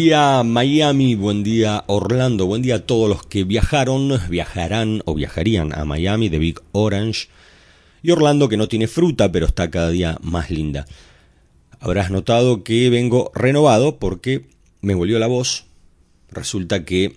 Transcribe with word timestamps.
día 0.00 0.42
Miami, 0.44 1.14
buen 1.14 1.42
día 1.42 1.84
Orlando, 1.86 2.46
buen 2.46 2.62
día 2.62 2.76
a 2.76 2.86
todos 2.86 3.06
los 3.06 3.22
que 3.22 3.44
viajaron, 3.44 4.18
viajarán 4.30 5.02
o 5.04 5.12
viajarían 5.12 5.78
a 5.78 5.84
Miami 5.84 6.30
de 6.30 6.38
Big 6.38 6.58
Orange 6.72 7.28
y 8.02 8.10
Orlando 8.10 8.48
que 8.48 8.56
no 8.56 8.66
tiene 8.66 8.88
fruta 8.88 9.30
pero 9.30 9.44
está 9.44 9.70
cada 9.70 9.90
día 9.90 10.16
más 10.22 10.50
linda. 10.50 10.86
Habrás 11.80 12.10
notado 12.10 12.64
que 12.64 12.88
vengo 12.88 13.30
renovado 13.34 13.98
porque 13.98 14.46
me 14.80 14.94
volvió 14.94 15.18
la 15.18 15.26
voz. 15.26 15.66
Resulta 16.30 16.86
que 16.86 17.16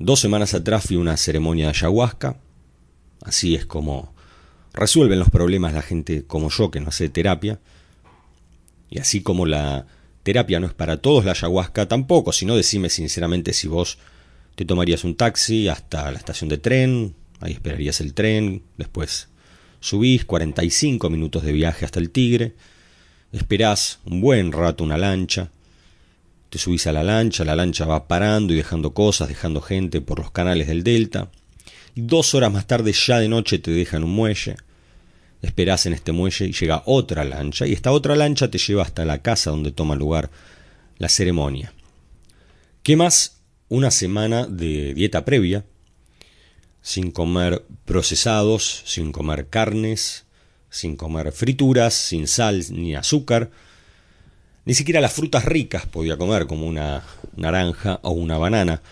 dos 0.00 0.18
semanas 0.18 0.52
atrás 0.52 0.86
fui 0.88 0.96
a 0.96 1.00
una 1.00 1.16
ceremonia 1.16 1.66
de 1.66 1.70
ayahuasca. 1.70 2.40
Así 3.22 3.54
es 3.54 3.66
como 3.66 4.12
resuelven 4.72 5.20
los 5.20 5.30
problemas 5.30 5.72
la 5.72 5.82
gente 5.82 6.24
como 6.26 6.50
yo 6.50 6.72
que 6.72 6.80
no 6.80 6.88
hace 6.88 7.08
terapia. 7.08 7.60
Y 8.90 8.98
así 8.98 9.22
como 9.22 9.46
la 9.46 9.86
terapia 10.24 10.58
no 10.58 10.66
es 10.66 10.74
para 10.74 10.96
todos, 10.96 11.24
la 11.24 11.32
ayahuasca 11.32 11.86
tampoco, 11.86 12.32
sino 12.32 12.56
decime 12.56 12.88
sinceramente 12.90 13.52
si 13.52 13.68
vos 13.68 13.98
te 14.56 14.64
tomarías 14.64 15.04
un 15.04 15.14
taxi 15.14 15.68
hasta 15.68 16.10
la 16.10 16.18
estación 16.18 16.48
de 16.48 16.58
tren, 16.58 17.14
ahí 17.40 17.52
esperarías 17.52 18.00
el 18.00 18.14
tren, 18.14 18.62
después 18.76 19.28
subís 19.80 20.24
45 20.24 21.10
minutos 21.10 21.44
de 21.44 21.52
viaje 21.52 21.84
hasta 21.84 22.00
el 22.00 22.10
Tigre, 22.10 22.54
esperás 23.32 24.00
un 24.06 24.20
buen 24.20 24.50
rato 24.50 24.82
una 24.82 24.96
lancha, 24.96 25.50
te 26.48 26.58
subís 26.58 26.86
a 26.86 26.92
la 26.92 27.02
lancha, 27.02 27.44
la 27.44 27.54
lancha 27.54 27.84
va 27.84 28.08
parando 28.08 28.54
y 28.54 28.56
dejando 28.56 28.94
cosas, 28.94 29.28
dejando 29.28 29.60
gente 29.60 30.00
por 30.00 30.20
los 30.20 30.30
canales 30.30 30.68
del 30.68 30.84
delta, 30.84 31.30
y 31.94 32.00
dos 32.00 32.34
horas 32.34 32.52
más 32.52 32.66
tarde 32.66 32.92
ya 32.92 33.18
de 33.18 33.28
noche 33.28 33.58
te 33.58 33.72
dejan 33.72 34.04
un 34.04 34.10
muelle, 34.10 34.56
esperás 35.46 35.86
en 35.86 35.92
este 35.92 36.12
muelle 36.12 36.46
y 36.46 36.52
llega 36.52 36.82
otra 36.86 37.24
lancha, 37.24 37.66
y 37.66 37.72
esta 37.72 37.92
otra 37.92 38.16
lancha 38.16 38.50
te 38.50 38.58
lleva 38.58 38.82
hasta 38.82 39.04
la 39.04 39.22
casa 39.22 39.50
donde 39.50 39.72
toma 39.72 39.94
lugar 39.94 40.30
la 40.98 41.08
ceremonia. 41.08 41.72
¿Qué 42.82 42.96
más? 42.96 43.40
Una 43.68 43.90
semana 43.90 44.46
de 44.46 44.94
dieta 44.94 45.24
previa, 45.24 45.64
sin 46.82 47.10
comer 47.10 47.64
procesados, 47.84 48.82
sin 48.84 49.10
comer 49.10 49.48
carnes, 49.48 50.26
sin 50.68 50.96
comer 50.96 51.32
frituras, 51.32 51.94
sin 51.94 52.26
sal 52.26 52.62
ni 52.70 52.94
azúcar. 52.94 53.50
Ni 54.66 54.74
siquiera 54.74 55.00
las 55.00 55.12
frutas 55.12 55.44
ricas 55.44 55.86
podía 55.86 56.16
comer, 56.16 56.46
como 56.46 56.66
una 56.66 57.02
naranja 57.36 58.00
o 58.02 58.10
una 58.10 58.38
banana. 58.38 58.82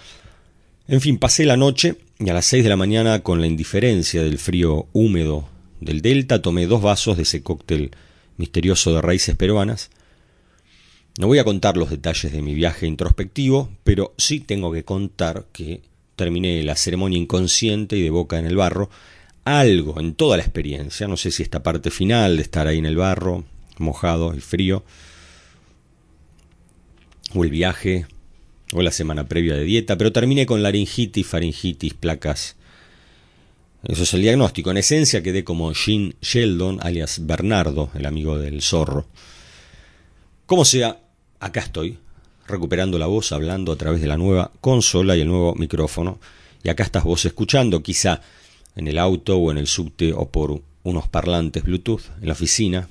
En 0.89 1.01
fin, 1.01 1.19
pasé 1.19 1.45
la 1.45 1.57
noche 1.57 1.97
y 2.19 2.31
a 2.31 2.35
las 2.35 2.47
seis 2.47 2.65
de 2.65 2.71
la 2.71 2.77
mañana, 2.77 3.23
con 3.23 3.41
la 3.41 3.47
indiferencia 3.47 4.23
del 4.23 4.39
frío 4.39 4.89
húmedo 4.93 5.52
del 5.85 6.03
delta, 6.03 6.43
tomé 6.43 6.67
dos 6.67 6.83
vasos 6.83 7.17
de 7.17 7.25
ese 7.25 7.43
cóctel 7.43 7.91
misterioso 8.37 8.95
de 8.95 9.03
raíces 9.03 9.37
peruanas. 9.37 9.91
No 11.19 11.27
voy 11.27 11.39
a 11.39 11.45
contar 11.45 11.77
los 11.77 11.91
detalles 11.91 12.33
de 12.33 12.41
mi 12.41 12.55
viaje 12.55 12.87
introspectivo, 12.87 13.71
pero 13.85 14.15
sí 14.17 14.41
tengo 14.41 14.73
que 14.73 14.85
contar 14.85 15.47
que 15.53 15.83
terminé 16.17 16.63
la 16.63 16.77
ceremonia 16.77 17.19
inconsciente 17.19 17.97
y 17.97 18.03
de 18.03 18.11
boca 18.11 18.39
en 18.39 18.47
el 18.47 18.57
barro. 18.57 18.89
Algo 19.45 19.99
en 20.01 20.15
toda 20.15 20.37
la 20.37 20.45
experiencia, 20.45 21.09
no 21.09 21.17
sé 21.17 21.31
si 21.33 21.43
esta 21.43 21.63
parte 21.63 21.91
final 21.91 22.37
de 22.37 22.43
estar 22.43 22.67
ahí 22.67 22.79
en 22.79 22.87
el 22.87 22.97
barro, 22.97 23.45
mojado 23.79 24.35
y 24.35 24.41
frío, 24.41 24.85
o 27.35 27.45
el 27.45 27.51
viaje, 27.51 28.07
o 28.73 28.83
la 28.83 28.93
semana 28.93 29.27
previa 29.27 29.57
de 29.57 29.65
dieta, 29.65 29.99
pero 29.99 30.13
terminé 30.13 30.47
con 30.47 30.63
laringitis, 30.63 31.27
faringitis, 31.27 31.95
placas 31.95 32.57
eso 33.85 34.05
es 34.05 34.15
el 34.15 34.23
diagnóstico. 34.23 34.71
En 34.71 34.77
esencia 34.77 35.23
quedé 35.23 35.43
como 35.43 35.73
Gene 35.75 36.15
Sheldon, 36.21 36.79
alias 36.83 37.27
Bernardo, 37.27 37.91
el 37.95 38.07
amigo 38.07 38.39
del 38.39 38.63
zorro. 38.63 39.07
Como 40.47 40.65
sea, 40.65 41.01
acá 41.41 41.61
estoy, 41.61 41.99
recuperando 42.47 42.99
la 42.99 43.07
voz, 43.07 43.33
hablando 43.33 43.73
a 43.73 43.77
través 43.77 44.01
de 44.01 44.07
la 44.07 44.17
nueva 44.17 44.53
consola 44.61 45.17
y 45.17 45.23
el 45.23 45.29
nuevo 45.29 45.55
micrófono. 45.55 46.21
Y 46.63 46.69
acá 46.69 46.85
estás 46.85 47.05
vos 47.05 47.25
escuchando, 47.25 47.83
quizá 47.83 48.21
en 48.77 48.87
el 48.87 48.99
auto 48.99 49.37
o 49.37 49.51
en 49.51 49.59
el 49.59 49.67
subte 49.67 50.13
o 50.13 50.29
por 50.29 50.63
unos 50.85 51.09
parlantes 51.09 51.65
Bluetooth 51.65 52.03
en 52.21 52.29
la 52.29 52.35
oficina. 52.35 52.89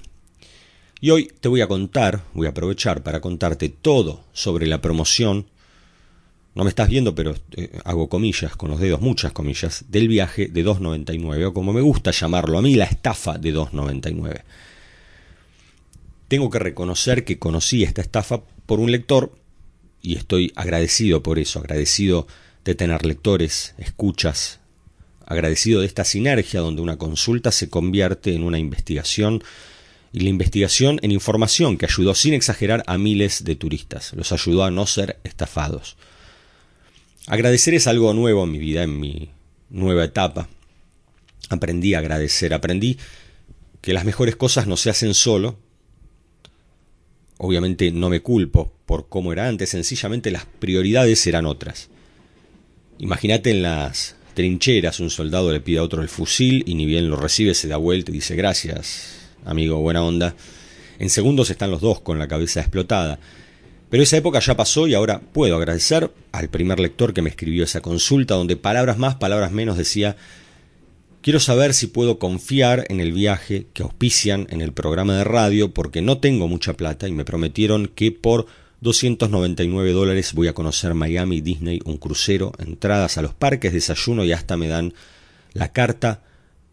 Y 1.00 1.10
hoy 1.10 1.32
te 1.40 1.48
voy 1.48 1.62
a 1.62 1.68
contar, 1.68 2.24
voy 2.34 2.48
a 2.48 2.52
aprovechar 2.52 3.02
para 3.02 3.22
contarte 3.22 3.70
todo 3.70 4.24
sobre 4.34 4.68
la 4.68 4.82
promoción 4.82 5.48
no 6.54 6.64
me 6.64 6.70
estás 6.70 6.90
viendo, 6.90 7.16
pero 7.16 7.36
eh, 7.56 7.80
hago 7.86 8.10
comillas 8.10 8.56
con 8.56 8.72
los 8.72 8.80
dedos, 8.80 9.02
muchas 9.02 9.32
comillas, 9.32 9.86
del 9.88 10.08
viaje 10.08 10.48
de 10.48 10.66
2.99, 10.66 11.46
o 11.46 11.54
como 11.54 11.72
me 11.72 11.82
gusta 11.82 12.12
llamarlo 12.12 12.58
a 12.58 12.62
mí, 12.62 12.76
la 12.76 12.86
estafa 12.86 13.38
de 13.38 13.54
2.99. 13.54 14.44
Tengo 16.28 16.50
que 16.50 16.60
reconocer 16.60 17.24
que 17.24 17.40
conocí 17.40 17.84
esta 17.84 18.02
estafa 18.02 18.42
por 18.66 18.80
un 18.80 18.92
lector 18.92 19.34
y 20.02 20.16
estoy 20.16 20.52
agradecido 20.56 21.24
por 21.24 21.40
eso, 21.40 21.60
agradecido 21.60 22.28
de 22.66 22.76
tener 22.76 23.06
lectores, 23.06 23.76
escuchas, 23.78 24.60
agradecido 25.26 25.82
de 25.82 25.88
esta 25.88 26.04
sinergia 26.04 26.60
donde 26.60 26.82
una 26.82 26.98
consulta 26.98 27.52
se 27.52 27.70
convierte 27.70 28.34
en 28.34 28.44
una 28.44 28.60
investigación 28.60 29.44
y 30.14 30.22
la 30.22 30.30
investigación 30.30 31.00
en 31.02 31.12
información 31.12 31.78
que 31.78 31.86
ayudó 31.86 32.14
sin 32.16 32.34
exagerar 32.34 32.84
a 32.88 32.98
miles 32.98 33.46
de 33.46 33.56
turistas, 33.56 34.12
los 34.14 34.34
ayudó 34.34 34.66
a 34.66 34.72
no 34.72 34.86
ser 34.86 35.20
estafados. 35.24 35.96
Agradecer 37.31 37.74
es 37.74 37.88
algo 37.88 38.14
nuevo 38.14 38.44
en 38.44 38.52
mi 38.52 38.59
vida, 38.59 38.84
en 38.84 39.00
mi 39.00 39.30
nueva 39.69 40.03
etapa. 40.03 40.50
Aprendí 41.47 41.94
a 41.94 42.00
agradecer, 42.00 42.53
aprendí 42.53 42.97
que 43.80 43.94
las 43.94 44.03
mejores 44.03 44.36
cosas 44.36 44.68
no 44.68 44.75
se 44.75 44.90
hacen 44.90 45.14
solo. 45.14 45.58
Obviamente 47.38 47.90
no 47.94 48.09
me 48.09 48.20
culpo 48.20 48.74
por 48.86 49.08
cómo 49.08 49.31
era 49.31 49.47
antes, 49.47 49.70
sencillamente 49.70 50.30
las 50.30 50.46
prioridades 50.46 51.25
eran 51.25 51.46
otras. 51.46 51.88
Imagínate 53.00 53.52
en 53.52 53.62
las 53.62 54.18
trincheras 54.34 55.00
un 55.00 55.09
soldado 55.09 55.53
le 55.53 55.62
pide 55.62 55.78
a 55.78 55.84
otro 55.84 56.02
el 56.02 56.09
fusil 56.09 56.66
y 56.68 56.75
ni 56.75 56.86
bien 56.86 57.09
lo 57.09 57.16
recibe 57.16 57.53
se 57.53 57.70
da 57.70 57.78
vuelta 57.78 58.12
y 58.12 58.16
dice 58.16 58.36
gracias, 58.36 59.30
amigo, 59.46 59.80
buena 59.80 60.03
onda. 60.03 60.36
En 61.00 61.09
segundos 61.09 61.50
están 61.50 61.72
los 61.72 61.80
dos 61.80 62.02
con 62.02 62.20
la 62.20 62.28
cabeza 62.28 62.59
explotada. 62.59 63.20
Pero 63.91 64.03
esa 64.03 64.16
época 64.16 64.40
ya 64.40 64.56
pasó 64.56 64.88
y 64.88 64.94
ahora 64.94 65.19
puedo 65.19 65.57
agradecer 65.57 66.13
al 66.31 66.47
primer 66.47 66.79
lector 66.79 67.13
que 67.13 67.22
me 67.22 67.29
escribió 67.29 67.66
esa 67.66 67.81
consulta 67.81 68.35
donde 68.35 68.56
palabras 68.56 68.97
más, 68.97 69.16
palabras 69.16 69.52
menos 69.52 69.75
decía, 69.78 70.16
quiero 71.22 71.41
saber 71.41 71.74
si 71.74 71.88
puedo 71.88 72.18
confiar 72.18 72.85
en 72.88 73.02
el 73.02 73.12
viaje 73.12 73.68
que 73.74 73.84
auspician 73.84 74.47
en 74.50 74.62
el 74.62 74.72
programa 74.72 75.18
de 75.18 75.25
radio 75.25 75.74
porque 75.74 76.02
no 76.02 76.19
tengo 76.19 76.47
mucha 76.47 76.72
plata 76.72 77.09
y 77.09 77.12
me 77.12 77.25
prometieron 77.25 77.88
que 77.88 78.13
por 78.13 78.46
299 78.79 79.91
dólares 79.91 80.31
voy 80.35 80.47
a 80.47 80.53
conocer 80.53 80.94
Miami, 80.94 81.41
Disney, 81.41 81.81
un 81.84 81.97
crucero, 81.97 82.53
entradas 82.59 83.18
a 83.18 83.22
los 83.22 83.34
parques, 83.34 83.73
desayuno 83.73 84.23
y 84.23 84.31
hasta 84.31 84.56
me 84.56 84.69
dan 84.69 84.94
la 85.52 85.73
carta 85.73 86.23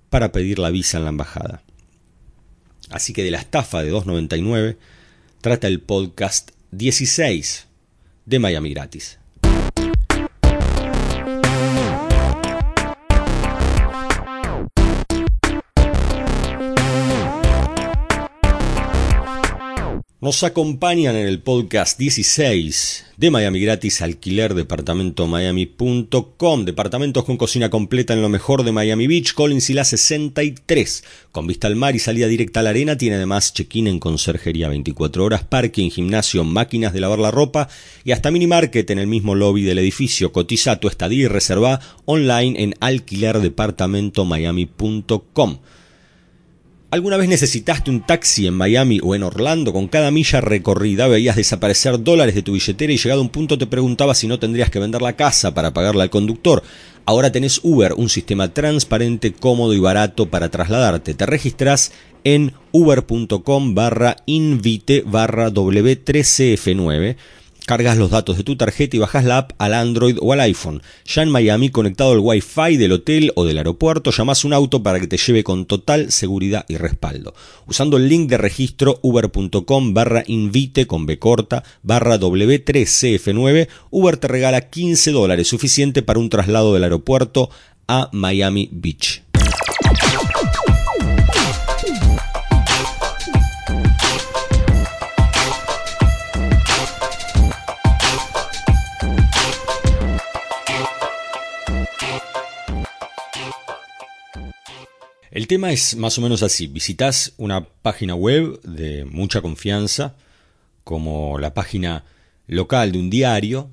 para 0.08 0.30
pedir 0.30 0.60
la 0.60 0.70
visa 0.70 0.98
en 0.98 1.02
la 1.02 1.10
embajada. 1.10 1.64
Así 2.90 3.12
que 3.12 3.24
de 3.24 3.32
la 3.32 3.38
estafa 3.38 3.82
de 3.82 3.90
299 3.90 4.78
trata 5.40 5.66
el 5.66 5.80
podcast 5.80 6.52
16 6.72 7.68
de 8.26 8.38
Miami 8.38 8.70
Gratis. 8.70 9.18
Nos 20.28 20.44
acompañan 20.44 21.16
en 21.16 21.26
el 21.26 21.40
podcast 21.40 21.98
16 21.98 23.06
de 23.16 23.30
Miami 23.30 23.60
Gratis 23.60 24.02
Alquiler 24.02 24.52
Departamento 24.52 25.26
Miami.com. 25.26 26.66
Departamentos 26.66 27.24
con 27.24 27.38
cocina 27.38 27.70
completa 27.70 28.12
en 28.12 28.20
lo 28.20 28.28
mejor 28.28 28.62
de 28.62 28.70
Miami 28.70 29.06
Beach, 29.06 29.32
Collins 29.32 29.70
y 29.70 29.72
la 29.72 29.84
63. 29.84 31.04
Con 31.32 31.46
vista 31.46 31.66
al 31.66 31.76
mar 31.76 31.96
y 31.96 31.98
salida 31.98 32.26
directa 32.26 32.60
a 32.60 32.62
la 32.62 32.68
arena, 32.68 32.98
tiene 32.98 33.16
además 33.16 33.54
check-in 33.54 33.86
en 33.86 34.00
conserjería 34.00 34.68
24 34.68 35.24
horas, 35.24 35.44
parking, 35.44 35.88
gimnasio, 35.88 36.44
máquinas 36.44 36.92
de 36.92 37.00
lavar 37.00 37.20
la 37.20 37.30
ropa 37.30 37.70
y 38.04 38.12
hasta 38.12 38.30
mini 38.30 38.46
market 38.46 38.90
en 38.90 38.98
el 38.98 39.06
mismo 39.06 39.34
lobby 39.34 39.62
del 39.62 39.78
edificio. 39.78 40.30
Cotiza 40.30 40.78
tu 40.78 40.88
estadía 40.88 41.24
y 41.24 41.28
reserva 41.28 41.80
online 42.04 42.62
en 42.62 42.74
alquilerdepartamentomiami.com. 42.80 45.58
¿Alguna 46.90 47.18
vez 47.18 47.28
necesitaste 47.28 47.90
un 47.90 48.00
taxi 48.00 48.46
en 48.46 48.54
Miami 48.54 48.98
o 49.02 49.14
en 49.14 49.22
Orlando? 49.22 49.74
Con 49.74 49.88
cada 49.88 50.10
milla 50.10 50.40
recorrida 50.40 51.06
veías 51.06 51.36
desaparecer 51.36 52.02
dólares 52.02 52.34
de 52.34 52.40
tu 52.40 52.52
billetera 52.52 52.90
y 52.90 52.96
llegado 52.96 53.20
a 53.20 53.24
un 53.24 53.28
punto 53.28 53.58
te 53.58 53.66
preguntabas 53.66 54.16
si 54.16 54.26
no 54.26 54.38
tendrías 54.38 54.70
que 54.70 54.78
vender 54.78 55.02
la 55.02 55.12
casa 55.12 55.52
para 55.52 55.74
pagarle 55.74 56.04
al 56.04 56.08
conductor. 56.08 56.62
Ahora 57.04 57.30
tenés 57.30 57.60
Uber, 57.62 57.92
un 57.92 58.08
sistema 58.08 58.54
transparente, 58.54 59.34
cómodo 59.34 59.74
y 59.74 59.78
barato 59.78 60.30
para 60.30 60.48
trasladarte. 60.48 61.12
Te 61.12 61.26
registras 61.26 61.92
en 62.24 62.54
uber.com 62.72 63.74
barra 63.74 64.16
invite 64.24 65.02
barra 65.06 65.50
W3CF9 65.50 67.16
Cargas 67.68 67.98
los 67.98 68.08
datos 68.08 68.38
de 68.38 68.44
tu 68.44 68.56
tarjeta 68.56 68.96
y 68.96 68.98
bajas 68.98 69.26
la 69.26 69.36
app 69.36 69.52
al 69.58 69.74
Android 69.74 70.16
o 70.22 70.32
al 70.32 70.40
iPhone. 70.40 70.80
Ya 71.04 71.22
en 71.22 71.28
Miami, 71.28 71.68
conectado 71.68 72.12
al 72.12 72.20
Wi-Fi 72.20 72.78
del 72.78 72.92
hotel 72.92 73.30
o 73.36 73.44
del 73.44 73.58
aeropuerto, 73.58 74.10
llamas 74.10 74.46
un 74.46 74.54
auto 74.54 74.82
para 74.82 74.98
que 74.98 75.06
te 75.06 75.18
lleve 75.18 75.44
con 75.44 75.66
total 75.66 76.10
seguridad 76.10 76.64
y 76.68 76.78
respaldo. 76.78 77.34
Usando 77.66 77.98
el 77.98 78.08
link 78.08 78.30
de 78.30 78.38
registro 78.38 78.98
uber.com 79.02 79.92
barra 79.92 80.24
invite 80.26 80.86
con 80.86 81.04
B 81.04 81.18
corta 81.18 81.62
barra 81.82 82.18
W3CF9, 82.18 83.68
Uber 83.90 84.16
te 84.16 84.28
regala 84.28 84.62
15 84.62 85.10
dólares, 85.12 85.48
suficiente 85.48 86.00
para 86.00 86.20
un 86.20 86.30
traslado 86.30 86.72
del 86.72 86.84
aeropuerto 86.84 87.50
a 87.86 88.08
Miami 88.12 88.70
Beach. 88.72 89.27
El 105.38 105.46
tema 105.46 105.70
es 105.70 105.94
más 105.94 106.18
o 106.18 106.20
menos 106.20 106.42
así. 106.42 106.66
Visitas 106.66 107.32
una 107.36 107.64
página 107.64 108.16
web 108.16 108.60
de 108.62 109.04
mucha 109.04 109.40
confianza, 109.40 110.16
como 110.82 111.38
la 111.38 111.54
página 111.54 112.04
local 112.48 112.90
de 112.90 112.98
un 112.98 113.08
diario, 113.08 113.70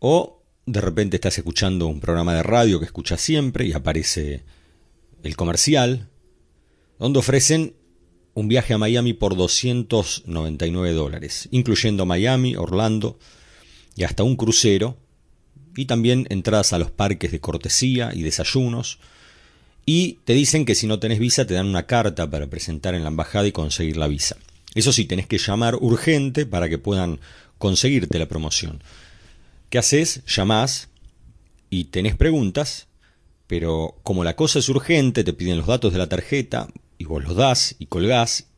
o 0.00 0.42
de 0.66 0.80
repente 0.80 1.14
estás 1.14 1.38
escuchando 1.38 1.86
un 1.86 2.00
programa 2.00 2.34
de 2.34 2.42
radio 2.42 2.80
que 2.80 2.86
escuchas 2.86 3.20
siempre 3.20 3.66
y 3.66 3.72
aparece 3.72 4.42
el 5.22 5.36
comercial, 5.36 6.08
donde 6.98 7.20
ofrecen 7.20 7.76
un 8.34 8.48
viaje 8.48 8.74
a 8.74 8.78
Miami 8.78 9.12
por 9.12 9.36
299 9.36 10.92
dólares, 10.92 11.48
incluyendo 11.52 12.04
Miami, 12.04 12.56
Orlando 12.56 13.16
y 13.94 14.02
hasta 14.02 14.24
un 14.24 14.34
crucero, 14.34 14.96
y 15.76 15.84
también 15.84 16.26
entradas 16.30 16.72
a 16.72 16.80
los 16.80 16.90
parques 16.90 17.30
de 17.30 17.38
cortesía 17.38 18.10
y 18.12 18.24
desayunos, 18.24 18.98
y 19.86 20.18
te 20.24 20.34
dicen 20.34 20.64
que 20.64 20.74
si 20.74 20.88
no 20.88 20.98
tenés 20.98 21.20
visa 21.20 21.46
te 21.46 21.54
dan 21.54 21.66
una 21.66 21.86
carta 21.86 22.28
para 22.28 22.48
presentar 22.48 22.94
en 22.96 23.04
la 23.04 23.08
embajada 23.08 23.46
y 23.46 23.52
conseguir 23.52 23.96
la 23.96 24.08
visa. 24.08 24.36
Eso 24.74 24.92
sí, 24.92 25.06
tenés 25.06 25.28
que 25.28 25.38
llamar 25.38 25.76
urgente 25.76 26.44
para 26.44 26.68
que 26.68 26.76
puedan 26.76 27.20
conseguirte 27.56 28.18
la 28.18 28.26
promoción. 28.26 28.82
¿Qué 29.70 29.78
haces? 29.78 30.22
Llamás 30.26 30.88
y 31.70 31.84
tenés 31.84 32.16
preguntas, 32.16 32.88
pero 33.46 33.98
como 34.02 34.24
la 34.24 34.36
cosa 34.36 34.58
es 34.58 34.68
urgente, 34.68 35.24
te 35.24 35.32
piden 35.32 35.58
los 35.58 35.68
datos 35.68 35.92
de 35.92 35.98
la 35.98 36.08
tarjeta 36.08 36.68
y 36.98 37.04
vos 37.04 37.22
los 37.22 37.36
das 37.36 37.76
y 37.78 37.86
colgás 37.86 38.48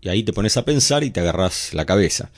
y 0.00 0.08
ahí 0.08 0.22
te 0.22 0.32
pones 0.32 0.56
a 0.56 0.64
pensar 0.64 1.02
y 1.02 1.10
te 1.10 1.20
agarrás 1.20 1.74
la 1.74 1.84
cabeza. 1.84 2.30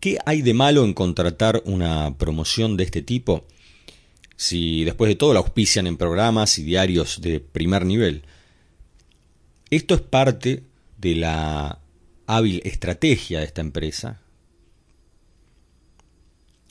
¿Qué 0.00 0.18
hay 0.26 0.42
de 0.42 0.52
malo 0.52 0.84
en 0.84 0.92
contratar 0.92 1.62
una 1.64 2.14
promoción 2.18 2.76
de 2.76 2.84
este 2.84 3.00
tipo? 3.00 3.46
Si 4.36 4.84
después 4.84 5.08
de 5.08 5.16
todo 5.16 5.32
la 5.32 5.40
auspician 5.40 5.86
en 5.86 5.96
programas 5.96 6.58
y 6.58 6.62
diarios 6.62 7.20
de 7.20 7.40
primer 7.40 7.84
nivel. 7.86 8.22
Esto 9.70 9.94
es 9.94 10.02
parte 10.02 10.62
de 10.98 11.16
la 11.16 11.80
hábil 12.26 12.60
estrategia 12.64 13.40
de 13.40 13.46
esta 13.46 13.62
empresa, 13.62 14.20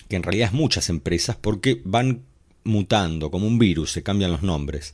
que 0.07 0.15
en 0.15 0.23
realidad 0.23 0.49
es 0.49 0.53
muchas 0.53 0.89
empresas 0.89 1.35
porque 1.35 1.81
van 1.83 2.23
mutando 2.63 3.31
como 3.31 3.47
un 3.47 3.59
virus, 3.59 3.91
se 3.91 4.03
cambian 4.03 4.31
los 4.31 4.43
nombres. 4.43 4.93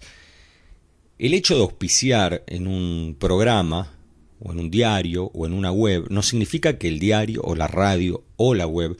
El 1.19 1.33
hecho 1.33 1.55
de 1.55 1.61
auspiciar 1.61 2.43
en 2.47 2.67
un 2.67 3.15
programa 3.19 3.93
o 4.39 4.51
en 4.51 4.59
un 4.59 4.71
diario 4.71 5.25
o 5.33 5.45
en 5.45 5.53
una 5.53 5.71
web 5.71 6.07
no 6.09 6.23
significa 6.23 6.77
que 6.77 6.87
el 6.87 6.99
diario 6.99 7.41
o 7.43 7.55
la 7.55 7.67
radio 7.67 8.23
o 8.37 8.55
la 8.55 8.65
web 8.65 8.97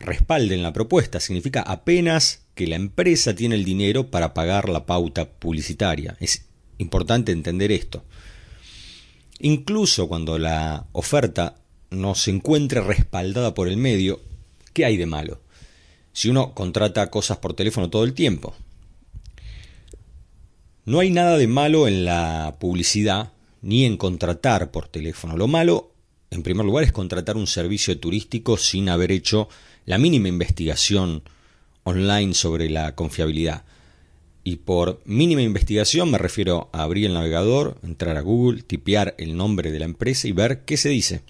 respalden 0.00 0.62
la 0.62 0.72
propuesta, 0.72 1.20
significa 1.20 1.62
apenas 1.62 2.41
que 2.54 2.66
la 2.66 2.76
empresa 2.76 3.34
tiene 3.34 3.54
el 3.54 3.64
dinero 3.64 4.10
para 4.10 4.34
pagar 4.34 4.68
la 4.68 4.86
pauta 4.86 5.28
publicitaria. 5.28 6.16
Es 6.20 6.46
importante 6.78 7.32
entender 7.32 7.72
esto. 7.72 8.04
Incluso 9.40 10.08
cuando 10.08 10.38
la 10.38 10.86
oferta 10.92 11.56
no 11.90 12.14
se 12.14 12.30
encuentre 12.30 12.80
respaldada 12.80 13.54
por 13.54 13.68
el 13.68 13.76
medio, 13.76 14.20
¿qué 14.72 14.84
hay 14.84 14.96
de 14.96 15.06
malo? 15.06 15.40
Si 16.12 16.28
uno 16.28 16.54
contrata 16.54 17.10
cosas 17.10 17.38
por 17.38 17.54
teléfono 17.54 17.90
todo 17.90 18.04
el 18.04 18.14
tiempo. 18.14 18.54
No 20.84 20.98
hay 21.00 21.10
nada 21.10 21.38
de 21.38 21.46
malo 21.46 21.86
en 21.86 22.04
la 22.04 22.56
publicidad 22.58 23.32
ni 23.62 23.84
en 23.84 23.96
contratar 23.96 24.70
por 24.70 24.88
teléfono. 24.88 25.36
Lo 25.36 25.46
malo, 25.46 25.92
en 26.30 26.42
primer 26.42 26.66
lugar, 26.66 26.84
es 26.84 26.92
contratar 26.92 27.36
un 27.36 27.46
servicio 27.46 27.98
turístico 27.98 28.56
sin 28.56 28.88
haber 28.88 29.12
hecho 29.12 29.48
la 29.86 29.98
mínima 29.98 30.28
investigación 30.28 31.22
online 31.84 32.34
sobre 32.34 32.70
la 32.70 32.94
confiabilidad. 32.94 33.64
Y 34.44 34.56
por 34.56 35.00
mínima 35.04 35.42
investigación 35.42 36.10
me 36.10 36.18
refiero 36.18 36.68
a 36.72 36.82
abrir 36.82 37.06
el 37.06 37.14
navegador, 37.14 37.78
entrar 37.82 38.16
a 38.16 38.22
Google, 38.22 38.62
tipear 38.62 39.14
el 39.18 39.36
nombre 39.36 39.70
de 39.70 39.78
la 39.78 39.84
empresa 39.84 40.26
y 40.26 40.32
ver 40.32 40.64
qué 40.64 40.76
se 40.76 40.88
dice. 40.88 41.22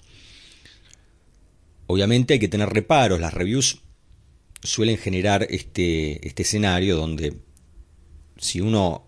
Obviamente 1.87 2.35
hay 2.35 2.41
que 2.41 2.49
tener 2.49 2.71
reparos, 2.71 3.21
las 3.21 3.35
reviews 3.35 3.83
suelen 4.63 4.97
generar 4.97 5.47
este, 5.51 6.27
este 6.27 6.43
escenario 6.43 6.97
donde 6.97 7.37
si 8.39 8.61
uno 8.61 9.07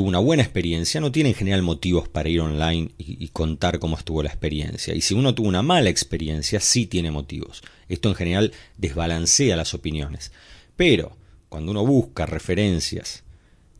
tuvo 0.00 0.08
una 0.08 0.18
buena 0.18 0.42
experiencia, 0.42 0.98
no 0.98 1.12
tiene 1.12 1.28
en 1.28 1.34
general 1.34 1.60
motivos 1.60 2.08
para 2.08 2.30
ir 2.30 2.40
online 2.40 2.92
y, 2.96 3.22
y, 3.22 3.28
contar 3.28 3.78
cómo 3.78 3.98
estuvo 3.98 4.22
la 4.22 4.30
experiencia. 4.30 4.94
Y 4.94 5.02
si 5.02 5.12
uno 5.12 5.34
tuvo 5.34 5.46
una 5.46 5.60
mala 5.60 5.90
experiencia, 5.90 6.58
sí 6.58 6.86
tiene 6.86 7.10
motivos. 7.10 7.60
Esto 7.86 8.08
en 8.08 8.14
general 8.14 8.52
desbalancea 8.78 9.56
las 9.56 9.74
opiniones. 9.74 10.32
Pero 10.74 11.18
cuando 11.50 11.72
uno 11.72 11.84
busca 11.84 12.24
referencias 12.24 13.24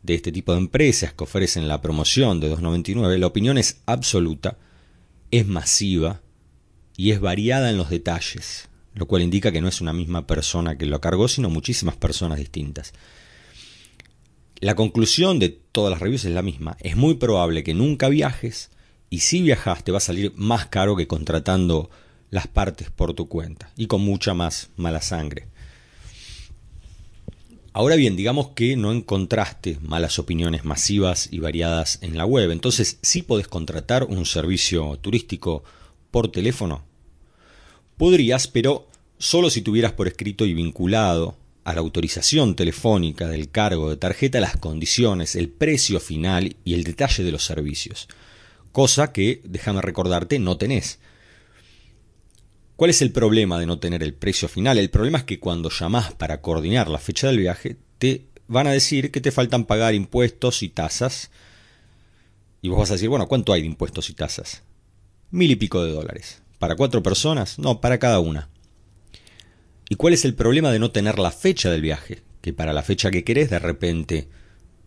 de 0.03 0.13
este 0.13 0.31
tipo 0.31 0.51
de 0.51 0.59
empresas 0.59 1.11
que 1.11 1.23
ofrecen 1.23 1.67
la 1.67 1.81
promoción 1.81 2.39
de 2.39 2.55
2.99, 2.55 3.17
la 3.17 3.25
opinión 3.25 3.57
es 3.57 3.81
absoluta, 3.87 4.59
es 5.31 5.47
masiva 5.47 6.21
y 6.97 7.09
es 7.09 7.19
variada 7.19 7.71
en 7.71 7.77
los 7.77 7.89
detalles, 7.89 8.69
lo 8.93 9.07
cual 9.07 9.23
indica 9.23 9.51
que 9.51 9.61
no 9.61 9.67
es 9.67 9.81
una 9.81 9.91
misma 9.91 10.27
persona 10.27 10.77
que 10.77 10.85
lo 10.85 11.01
cargó, 11.01 11.27
sino 11.27 11.49
muchísimas 11.49 11.95
personas 11.95 12.37
distintas. 12.37 12.93
La 14.61 14.75
conclusión 14.75 15.39
de 15.39 15.49
todas 15.49 15.89
las 15.89 15.99
reviews 15.99 16.23
es 16.23 16.33
la 16.33 16.43
misma. 16.43 16.77
Es 16.81 16.95
muy 16.95 17.15
probable 17.15 17.63
que 17.63 17.73
nunca 17.73 18.09
viajes 18.09 18.69
y 19.09 19.21
si 19.21 19.41
viajas 19.41 19.83
te 19.83 19.91
va 19.91 19.97
a 19.97 20.01
salir 20.01 20.33
más 20.35 20.67
caro 20.67 20.95
que 20.95 21.07
contratando 21.07 21.89
las 22.29 22.45
partes 22.45 22.91
por 22.91 23.15
tu 23.15 23.27
cuenta 23.27 23.71
y 23.75 23.87
con 23.87 24.01
mucha 24.01 24.35
más 24.35 24.69
mala 24.77 25.01
sangre. 25.01 25.47
Ahora 27.73 27.95
bien, 27.95 28.15
digamos 28.15 28.49
que 28.49 28.75
no 28.75 28.91
encontraste 28.91 29.79
malas 29.81 30.19
opiniones 30.19 30.63
masivas 30.63 31.29
y 31.31 31.39
variadas 31.39 31.97
en 32.03 32.15
la 32.15 32.27
web, 32.27 32.51
entonces 32.51 32.99
sí 33.01 33.23
podés 33.23 33.47
contratar 33.47 34.03
un 34.03 34.27
servicio 34.27 34.95
turístico 35.01 35.63
por 36.11 36.31
teléfono. 36.31 36.83
Podrías, 37.97 38.47
pero 38.47 38.87
solo 39.17 39.49
si 39.49 39.63
tuvieras 39.63 39.93
por 39.93 40.07
escrito 40.07 40.45
y 40.45 40.53
vinculado 40.53 41.40
a 41.63 41.73
la 41.73 41.81
autorización 41.81 42.55
telefónica 42.55 43.27
del 43.27 43.49
cargo 43.49 43.89
de 43.89 43.97
tarjeta 43.97 44.39
las 44.39 44.57
condiciones, 44.57 45.35
el 45.35 45.49
precio 45.49 45.99
final 45.99 46.55
y 46.63 46.73
el 46.73 46.83
detalle 46.83 47.23
de 47.23 47.31
los 47.31 47.45
servicios, 47.45 48.07
cosa 48.71 49.11
que, 49.11 49.41
déjame 49.43 49.81
recordarte, 49.81 50.39
no 50.39 50.57
tenés. 50.57 50.99
¿Cuál 52.75 52.89
es 52.89 53.01
el 53.03 53.11
problema 53.11 53.59
de 53.59 53.67
no 53.67 53.77
tener 53.77 54.01
el 54.01 54.15
precio 54.15 54.47
final? 54.47 54.79
El 54.79 54.89
problema 54.89 55.19
es 55.19 55.23
que 55.23 55.39
cuando 55.39 55.69
llamás 55.69 56.13
para 56.13 56.41
coordinar 56.41 56.89
la 56.89 56.97
fecha 56.97 57.27
del 57.27 57.37
viaje, 57.37 57.77
te 57.99 58.25
van 58.47 58.65
a 58.65 58.71
decir 58.71 59.11
que 59.11 59.21
te 59.21 59.31
faltan 59.31 59.65
pagar 59.65 59.93
impuestos 59.93 60.63
y 60.63 60.69
tasas. 60.69 61.29
Y 62.63 62.69
vos 62.69 62.79
vas 62.79 62.89
a 62.89 62.93
decir, 62.93 63.09
bueno, 63.09 63.27
¿cuánto 63.27 63.53
hay 63.53 63.61
de 63.61 63.67
impuestos 63.67 64.09
y 64.09 64.13
tasas? 64.13 64.63
Mil 65.29 65.51
y 65.51 65.55
pico 65.55 65.83
de 65.83 65.91
dólares. 65.91 66.41
¿Para 66.57 66.75
cuatro 66.75 67.03
personas? 67.03 67.59
No, 67.59 67.81
para 67.81 67.99
cada 67.99 68.19
una. 68.19 68.49
¿Y 69.91 69.95
cuál 69.95 70.13
es 70.13 70.23
el 70.23 70.35
problema 70.35 70.71
de 70.71 70.79
no 70.79 70.91
tener 70.91 71.19
la 71.19 71.31
fecha 71.31 71.69
del 71.69 71.81
viaje? 71.81 72.21
Que 72.39 72.53
para 72.53 72.71
la 72.71 72.81
fecha 72.81 73.11
que 73.11 73.25
querés 73.25 73.49
de 73.49 73.59
repente 73.59 74.29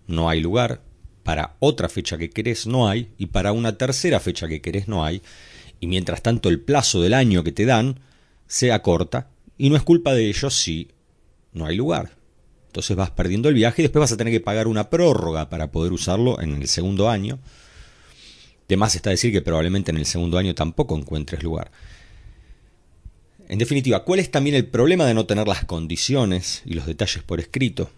no 0.07 0.31
hay 0.31 0.41
lugar, 0.41 0.81
para 1.23 1.57
otra 1.61 1.91
fecha 1.91 2.17
que 2.17 2.31
querés 2.31 2.67
no 2.67 2.89
hay, 2.89 3.11
y 3.19 3.27
para 3.27 3.53
una 3.53 3.77
tercera 3.77 4.19
fecha 4.19 4.49
que 4.49 4.63
querés 4.63 4.89
no 4.89 5.05
hay, 5.05 5.21
y 5.79 5.89
mientras 5.89 6.23
tanto 6.23 6.49
el 6.49 6.59
plazo 6.59 7.03
del 7.03 7.13
año 7.13 7.45
que 7.45 7.53
te 7.53 7.67
dan 7.67 8.01
se 8.47 8.73
acorta 8.73 9.29
y 9.59 9.69
no 9.69 9.77
es 9.77 9.83
culpa 9.83 10.15
de 10.15 10.27
ellos 10.27 10.55
si 10.55 10.89
no 11.53 11.67
hay 11.67 11.77
lugar. 11.77 12.17
Entonces 12.69 12.97
vas 12.97 13.11
perdiendo 13.11 13.51
el 13.51 13.55
viaje 13.57 13.83
y 13.83 13.85
después 13.85 14.01
vas 14.01 14.13
a 14.13 14.17
tener 14.17 14.33
que 14.33 14.41
pagar 14.41 14.67
una 14.69 14.89
prórroga 14.89 15.51
para 15.51 15.71
poder 15.71 15.93
usarlo 15.93 16.41
en 16.41 16.63
el 16.63 16.67
segundo 16.67 17.11
año. 17.11 17.41
De 18.69 18.79
más 18.79 18.95
está 18.95 19.11
decir 19.11 19.33
que 19.33 19.43
probablemente 19.43 19.91
en 19.91 19.99
el 19.99 20.07
segundo 20.07 20.39
año 20.39 20.55
tampoco 20.55 20.97
encuentres 20.97 21.43
lugar. 21.43 21.71
En 23.49 23.59
definitiva, 23.59 24.05
¿cuál 24.05 24.21
es 24.21 24.31
también 24.31 24.57
el 24.57 24.67
problema 24.67 25.07
de 25.07 25.15
no 25.15 25.27
tener 25.27 25.47
las 25.47 25.65
condiciones 25.65 26.63
y 26.65 26.75
los 26.75 26.87
detalles 26.87 27.23
por 27.23 27.41
escrito? 27.41 27.91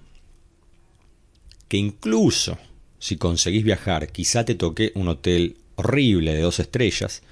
Que 1.69 1.77
incluso 1.77 2.59
si 2.99 3.17
conseguís 3.17 3.65
viajar, 3.65 4.09
quizá 4.09 4.45
te 4.45 4.55
toque 4.55 4.93
un 4.95 5.09
hotel 5.09 5.57
horrible 5.77 6.35
de 6.35 6.41
dos 6.41 6.59
estrellas, 6.59 7.23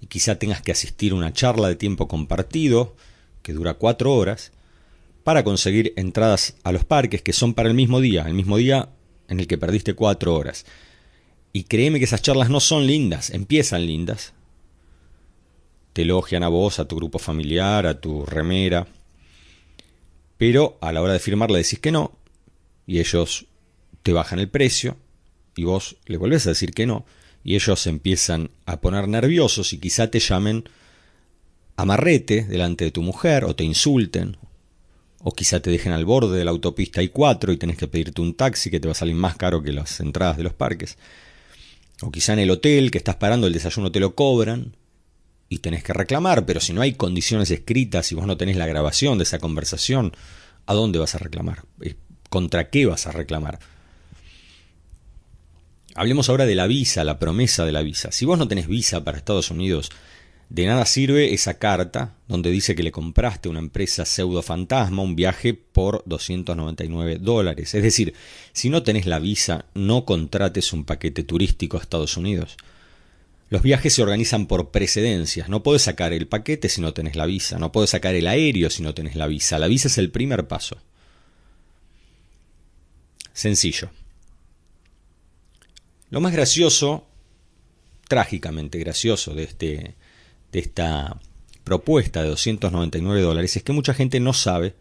y 0.00 0.06
quizá 0.06 0.38
tengas 0.38 0.60
que 0.60 0.72
asistir 0.72 1.12
a 1.12 1.16
una 1.16 1.32
charla 1.32 1.68
de 1.68 1.76
tiempo 1.76 2.08
compartido 2.08 2.94
que 3.42 3.52
dura 3.52 3.74
cuatro 3.74 4.14
horas 4.14 4.52
para 5.24 5.42
conseguir 5.42 5.94
entradas 5.96 6.56
a 6.62 6.72
los 6.72 6.84
parques 6.84 7.22
que 7.22 7.32
son 7.32 7.54
para 7.54 7.68
el 7.68 7.74
mismo 7.74 8.00
día, 8.00 8.24
el 8.26 8.34
mismo 8.34 8.58
día 8.58 8.90
en 9.28 9.40
el 9.40 9.46
que 9.46 9.56
perdiste 9.56 9.94
cuatro 9.94 10.34
horas. 10.34 10.66
Y 11.52 11.64
créeme 11.64 11.98
que 11.98 12.04
esas 12.04 12.20
charlas 12.20 12.50
no 12.50 12.60
son 12.60 12.86
lindas, 12.86 13.30
empiezan 13.30 13.86
lindas. 13.86 14.34
Te 15.94 16.02
elogian 16.02 16.42
a 16.42 16.48
vos, 16.48 16.78
a 16.78 16.86
tu 16.86 16.96
grupo 16.96 17.18
familiar, 17.18 17.86
a 17.86 17.98
tu 17.98 18.26
remera. 18.26 18.86
Pero 20.36 20.76
a 20.82 20.92
la 20.92 21.00
hora 21.00 21.14
de 21.14 21.20
firmar 21.20 21.50
le 21.50 21.58
decís 21.58 21.78
que 21.78 21.92
no, 21.92 22.18
y 22.86 22.98
ellos 22.98 23.46
te 24.02 24.12
bajan 24.12 24.38
el 24.38 24.50
precio, 24.50 24.98
y 25.56 25.64
vos 25.64 25.96
le 26.04 26.18
volvés 26.18 26.44
a 26.46 26.50
decir 26.50 26.72
que 26.72 26.84
no, 26.84 27.06
y 27.44 27.54
ellos 27.54 27.80
se 27.80 27.90
empiezan 27.90 28.50
a 28.66 28.80
poner 28.80 29.06
nerviosos 29.06 29.72
y 29.72 29.78
quizá 29.78 30.10
te 30.10 30.18
llamen 30.18 30.64
amarrete 31.76 32.44
delante 32.44 32.84
de 32.84 32.90
tu 32.90 33.02
mujer 33.02 33.44
o 33.44 33.54
te 33.54 33.64
insulten 33.64 34.36
o 35.22 35.32
quizá 35.32 35.60
te 35.60 35.70
dejen 35.70 35.92
al 35.92 36.04
borde 36.04 36.36
de 36.36 36.44
la 36.44 36.50
autopista 36.50 37.02
I4 37.02 37.52
y 37.52 37.56
tenés 37.56 37.76
que 37.76 37.88
pedirte 37.88 38.20
un 38.20 38.34
taxi 38.34 38.70
que 38.70 38.80
te 38.80 38.88
va 38.88 38.92
a 38.92 38.96
salir 38.96 39.14
más 39.14 39.36
caro 39.36 39.62
que 39.62 39.72
las 39.72 40.00
entradas 40.00 40.36
de 40.36 40.42
los 40.42 40.52
parques. 40.52 40.98
O 42.02 42.10
quizá 42.10 42.34
en 42.34 42.40
el 42.40 42.50
hotel 42.50 42.90
que 42.90 42.98
estás 42.98 43.16
parando 43.16 43.46
el 43.46 43.52
desayuno 43.52 43.90
te 43.90 44.00
lo 44.00 44.14
cobran 44.14 44.76
y 45.48 45.58
tenés 45.58 45.82
que 45.82 45.92
reclamar, 45.92 46.46
pero 46.46 46.60
si 46.60 46.72
no 46.72 46.80
hay 46.80 46.94
condiciones 46.94 47.50
escritas 47.50 48.10
y 48.12 48.14
vos 48.14 48.26
no 48.26 48.36
tenés 48.36 48.56
la 48.56 48.66
grabación 48.66 49.18
de 49.18 49.24
esa 49.24 49.38
conversación, 49.38 50.12
¿a 50.66 50.74
dónde 50.74 50.98
vas 50.98 51.14
a 51.14 51.18
reclamar? 51.18 51.64
Eh, 51.82 51.94
¿Contra 52.28 52.70
qué 52.70 52.86
vas 52.86 53.06
a 53.06 53.12
reclamar? 53.12 53.58
Hablemos 55.94 56.28
ahora 56.28 56.46
de 56.46 56.56
la 56.56 56.66
visa, 56.66 57.04
la 57.04 57.20
promesa 57.20 57.64
de 57.64 57.72
la 57.72 57.82
visa. 57.82 58.10
Si 58.10 58.24
vos 58.24 58.38
no 58.38 58.48
tenés 58.48 58.66
visa 58.66 59.04
para 59.04 59.16
Estados 59.16 59.50
Unidos, 59.50 59.90
de 60.48 60.66
nada 60.66 60.84
sirve 60.86 61.34
esa 61.34 61.54
carta 61.58 62.14
donde 62.28 62.50
dice 62.50 62.74
que 62.74 62.82
le 62.82 62.92
compraste 62.92 63.48
a 63.48 63.50
una 63.50 63.60
empresa 63.60 64.04
pseudo 64.04 64.42
fantasma 64.42 65.02
un 65.02 65.16
viaje 65.16 65.54
por 65.54 66.02
299 66.06 67.18
dólares. 67.18 67.74
Es 67.74 67.82
decir, 67.82 68.14
si 68.52 68.70
no 68.70 68.82
tenés 68.82 69.06
la 69.06 69.18
visa, 69.18 69.66
no 69.74 70.04
contrates 70.04 70.72
un 70.72 70.84
paquete 70.84 71.22
turístico 71.22 71.76
a 71.76 71.80
Estados 71.80 72.16
Unidos. 72.16 72.56
Los 73.50 73.62
viajes 73.62 73.94
se 73.94 74.02
organizan 74.02 74.46
por 74.46 74.70
precedencias. 74.70 75.48
No 75.48 75.62
puedes 75.62 75.82
sacar 75.82 76.12
el 76.12 76.26
paquete 76.26 76.68
si 76.68 76.80
no 76.80 76.94
tenés 76.94 77.14
la 77.14 77.26
visa. 77.26 77.58
No 77.58 77.72
puedes 77.72 77.90
sacar 77.90 78.14
el 78.14 78.26
aéreo 78.26 78.70
si 78.70 78.82
no 78.82 78.94
tenés 78.94 79.16
la 79.16 79.26
visa. 79.26 79.58
La 79.58 79.66
visa 79.66 79.88
es 79.88 79.98
el 79.98 80.10
primer 80.10 80.48
paso. 80.48 80.78
Sencillo. 83.32 83.90
Lo 86.10 86.20
más 86.20 86.32
gracioso, 86.32 87.06
trágicamente 88.08 88.78
gracioso 88.78 89.34
de 89.34 89.42
este 89.42 89.94
de 90.52 90.60
esta 90.60 91.20
propuesta 91.64 92.22
de 92.22 92.28
299 92.28 93.20
dólares 93.20 93.56
es 93.56 93.64
que 93.64 93.72
mucha 93.72 93.92
gente 93.92 94.20
no 94.20 94.32
sabe 94.32 94.76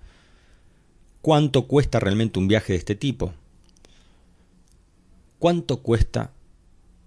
cuánto 1.23 1.67
cuesta 1.67 1.99
realmente 1.99 2.37
un 2.37 2.47
viaje 2.47 2.73
de 2.73 2.79
este 2.79 2.93
tipo. 2.93 3.33
¿Cuánto 5.39 5.81
cuesta 5.81 6.31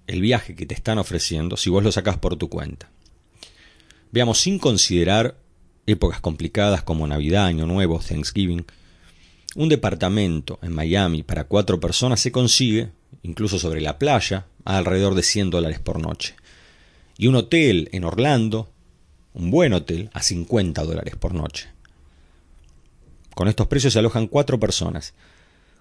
el 0.07 0.21
viaje 0.21 0.55
que 0.55 0.67
te 0.67 0.75
están 0.75 0.99
ofreciendo 0.99 1.57
si 1.57 1.71
vos 1.71 1.83
lo 1.83 1.93
sacas 1.93 2.19
por 2.19 2.37
tu 2.37 2.49
cuenta? 2.49 2.91
Veamos, 4.13 4.41
sin 4.41 4.59
considerar 4.59 5.37
épocas 5.87 6.21
complicadas 6.21 6.83
como 6.83 7.07
Navidad, 7.07 7.47
Año 7.47 7.67
Nuevo, 7.67 8.01
Thanksgiving, 8.01 8.65
un 9.55 9.69
departamento 9.69 10.59
en 10.63 10.73
Miami 10.73 11.23
para 11.23 11.45
cuatro 11.45 11.81
personas 11.81 12.21
se 12.21 12.33
consigue, 12.33 12.91
incluso 13.23 13.59
sobre 13.59 13.81
la 13.81 13.99
playa, 13.99 14.47
a 14.65 14.79
alrededor 14.79 15.15
de 15.15 15.23
100 15.23 15.51
dólares 15.51 15.81
por 15.81 16.01
noche 16.01 16.35
y 17.19 17.27
un 17.27 17.37
hotel 17.37 17.89
en 17.93 18.05
Orlando, 18.05 18.71
un 19.35 19.51
buen 19.51 19.73
hotel, 19.73 20.11
a 20.13 20.23
50 20.23 20.85
dólares 20.85 21.17
por 21.17 21.35
noche. 21.35 21.69
Con 23.35 23.49
estos 23.49 23.67
precios 23.67 23.93
se 23.93 23.99
alojan 23.99 24.29
cuatro 24.29 24.59
personas. 24.59 25.15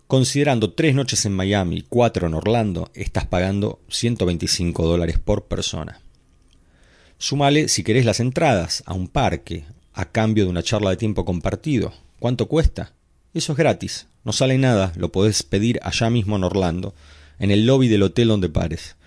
Considerando 0.07 0.71
tres 0.71 0.93
noches 0.93 1.25
en 1.25 1.33
Miami 1.33 1.77
y 1.77 1.81
cuatro 1.81 2.27
en 2.27 2.35
Orlando, 2.35 2.91
estás 2.93 3.25
pagando 3.25 3.79
125 3.89 4.85
dólares 4.85 5.17
por 5.17 5.45
persona. 5.45 5.99
Sumale, 7.17 7.69
si 7.69 7.83
querés, 7.83 8.05
las 8.05 8.19
entradas 8.19 8.83
a 8.85 8.93
un 8.93 9.07
parque 9.07 9.65
a 9.93 10.05
cambio 10.05 10.43
de 10.43 10.51
una 10.51 10.61
charla 10.61 10.91
de 10.91 10.97
tiempo 10.97 11.25
compartido. 11.25 11.91
¿Cuánto 12.19 12.47
cuesta? 12.47 12.93
Eso 13.33 13.53
es 13.53 13.57
gratis, 13.57 14.07
no 14.23 14.31
sale 14.31 14.59
nada, 14.59 14.93
lo 14.95 15.11
podés 15.11 15.41
pedir 15.41 15.79
allá 15.81 16.11
mismo 16.11 16.35
en 16.35 16.43
Orlando, 16.43 16.93
en 17.39 17.49
el 17.49 17.65
lobby 17.65 17.87
del 17.87 18.03
hotel 18.03 18.27
donde 18.27 18.49
pares. 18.49 18.97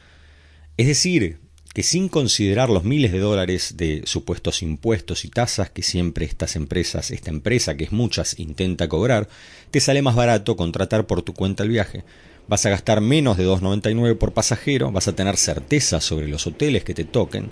Es 0.78 0.88
decir, 0.88 1.38
que 1.74 1.82
sin 1.82 2.08
considerar 2.08 2.70
los 2.70 2.84
miles 2.84 3.12
de 3.12 3.18
dólares 3.18 3.74
de 3.76 4.02
supuestos 4.04 4.62
impuestos 4.62 5.24
y 5.24 5.28
tasas 5.28 5.70
que 5.70 5.82
siempre 5.82 6.24
estas 6.24 6.56
empresas, 6.56 7.10
esta 7.10 7.30
empresa 7.30 7.76
que 7.76 7.84
es 7.84 7.92
muchas, 7.92 8.38
intenta 8.38 8.88
cobrar, 8.88 9.28
te 9.70 9.80
sale 9.80 10.02
más 10.02 10.16
barato 10.16 10.56
contratar 10.56 11.06
por 11.06 11.22
tu 11.22 11.34
cuenta 11.34 11.62
el 11.62 11.68
viaje. 11.68 12.04
Vas 12.48 12.64
a 12.64 12.70
gastar 12.70 13.00
menos 13.00 13.36
de 13.36 13.46
2,99 13.46 14.16
por 14.16 14.32
pasajero, 14.32 14.90
vas 14.90 15.08
a 15.08 15.14
tener 15.14 15.36
certeza 15.36 16.00
sobre 16.00 16.28
los 16.28 16.46
hoteles 16.46 16.84
que 16.84 16.94
te 16.94 17.04
toquen 17.04 17.50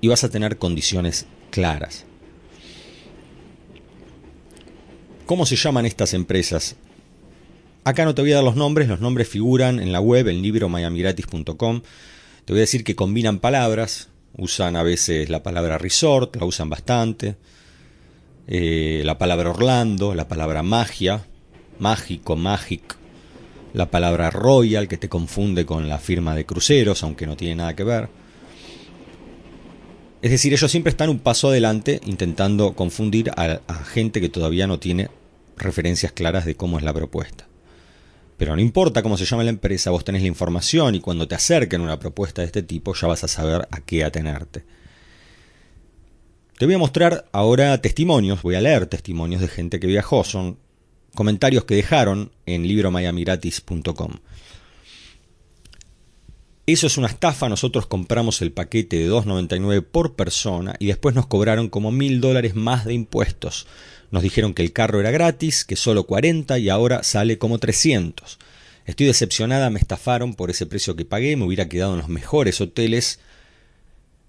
y 0.00 0.08
vas 0.08 0.24
a 0.24 0.30
tener 0.30 0.56
condiciones 0.56 1.26
claras. 1.50 2.06
¿Cómo 5.26 5.46
se 5.46 5.56
llaman 5.56 5.86
estas 5.86 6.14
empresas? 6.14 6.76
Acá 7.84 8.04
no 8.04 8.14
te 8.14 8.22
voy 8.22 8.32
a 8.32 8.36
dar 8.36 8.44
los 8.44 8.56
nombres, 8.56 8.88
los 8.88 9.00
nombres 9.00 9.28
figuran 9.28 9.80
en 9.80 9.92
la 9.92 10.00
web, 10.00 10.28
en 10.28 10.40
libro 10.40 10.68
miamigratis.com. 10.68 11.82
Te 12.44 12.52
voy 12.52 12.58
a 12.58 12.62
decir 12.62 12.82
que 12.82 12.96
combinan 12.96 13.38
palabras, 13.38 14.08
usan 14.36 14.74
a 14.74 14.82
veces 14.82 15.30
la 15.30 15.44
palabra 15.44 15.78
resort, 15.78 16.34
la 16.36 16.44
usan 16.44 16.68
bastante, 16.68 17.36
eh, 18.48 19.02
la 19.04 19.16
palabra 19.16 19.50
Orlando, 19.50 20.14
la 20.14 20.26
palabra 20.26 20.64
magia, 20.64 21.24
mágico, 21.78 22.34
magic, 22.34 22.96
la 23.74 23.90
palabra 23.90 24.30
royal 24.30 24.88
que 24.88 24.96
te 24.96 25.08
confunde 25.08 25.64
con 25.64 25.88
la 25.88 25.98
firma 25.98 26.34
de 26.34 26.44
cruceros, 26.44 27.04
aunque 27.04 27.26
no 27.26 27.36
tiene 27.36 27.54
nada 27.54 27.76
que 27.76 27.84
ver. 27.84 28.08
Es 30.20 30.30
decir, 30.32 30.52
ellos 30.52 30.70
siempre 30.70 30.90
están 30.90 31.10
un 31.10 31.20
paso 31.20 31.48
adelante 31.48 32.00
intentando 32.06 32.74
confundir 32.74 33.30
a 33.36 33.60
gente 33.84 34.20
que 34.20 34.28
todavía 34.28 34.66
no 34.66 34.78
tiene 34.78 35.10
referencias 35.56 36.12
claras 36.12 36.44
de 36.44 36.56
cómo 36.56 36.78
es 36.78 36.84
la 36.84 36.92
propuesta. 36.92 37.46
Pero 38.42 38.56
no 38.56 38.60
importa 38.60 39.04
cómo 39.04 39.16
se 39.16 39.24
llama 39.24 39.44
la 39.44 39.50
empresa, 39.50 39.92
vos 39.92 40.04
tenés 40.04 40.22
la 40.22 40.26
información 40.26 40.96
y 40.96 41.00
cuando 41.00 41.28
te 41.28 41.36
acerquen 41.36 41.80
una 41.80 42.00
propuesta 42.00 42.42
de 42.42 42.46
este 42.46 42.64
tipo 42.64 42.92
ya 42.92 43.06
vas 43.06 43.22
a 43.22 43.28
saber 43.28 43.68
a 43.70 43.80
qué 43.82 44.02
atenerte. 44.02 44.64
Te 46.58 46.66
voy 46.66 46.74
a 46.74 46.78
mostrar 46.78 47.26
ahora 47.30 47.80
testimonios, 47.80 48.42
voy 48.42 48.56
a 48.56 48.60
leer 48.60 48.86
testimonios 48.86 49.42
de 49.42 49.46
gente 49.46 49.78
que 49.78 49.86
viajó, 49.86 50.24
son 50.24 50.58
comentarios 51.14 51.66
que 51.66 51.76
dejaron 51.76 52.32
en 52.44 52.66
libromiamigratis.com. 52.66 54.10
Eso 56.64 56.86
es 56.86 56.96
una 56.96 57.08
estafa, 57.08 57.48
nosotros 57.48 57.86
compramos 57.86 58.40
el 58.40 58.52
paquete 58.52 58.96
de 58.96 59.10
2.99 59.10 59.84
por 59.84 60.14
persona 60.14 60.76
y 60.78 60.86
después 60.86 61.12
nos 61.12 61.26
cobraron 61.26 61.68
como 61.68 61.90
mil 61.90 62.20
dólares 62.20 62.54
más 62.54 62.84
de 62.84 62.94
impuestos. 62.94 63.66
Nos 64.12 64.22
dijeron 64.22 64.54
que 64.54 64.62
el 64.62 64.72
carro 64.72 65.00
era 65.00 65.10
gratis, 65.10 65.64
que 65.64 65.74
solo 65.74 66.06
40 66.06 66.60
y 66.60 66.68
ahora 66.68 67.02
sale 67.02 67.36
como 67.36 67.58
300. 67.58 68.38
Estoy 68.86 69.06
decepcionada, 69.06 69.70
me 69.70 69.80
estafaron 69.80 70.34
por 70.34 70.50
ese 70.50 70.66
precio 70.66 70.94
que 70.94 71.04
pagué, 71.04 71.36
me 71.36 71.44
hubiera 71.44 71.68
quedado 71.68 71.94
en 71.94 71.98
los 71.98 72.08
mejores 72.08 72.60
hoteles, 72.60 73.18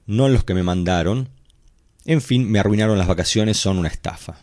no 0.07 0.25
en 0.25 0.33
los 0.33 0.43
que 0.43 0.55
me 0.55 0.63
mandaron. 0.63 1.29
En 2.05 2.21
fin, 2.21 2.49
me 2.49 2.59
arruinaron 2.59 2.97
las 2.97 3.07
vacaciones, 3.07 3.57
son 3.57 3.77
una 3.77 3.89
estafa. 3.89 4.41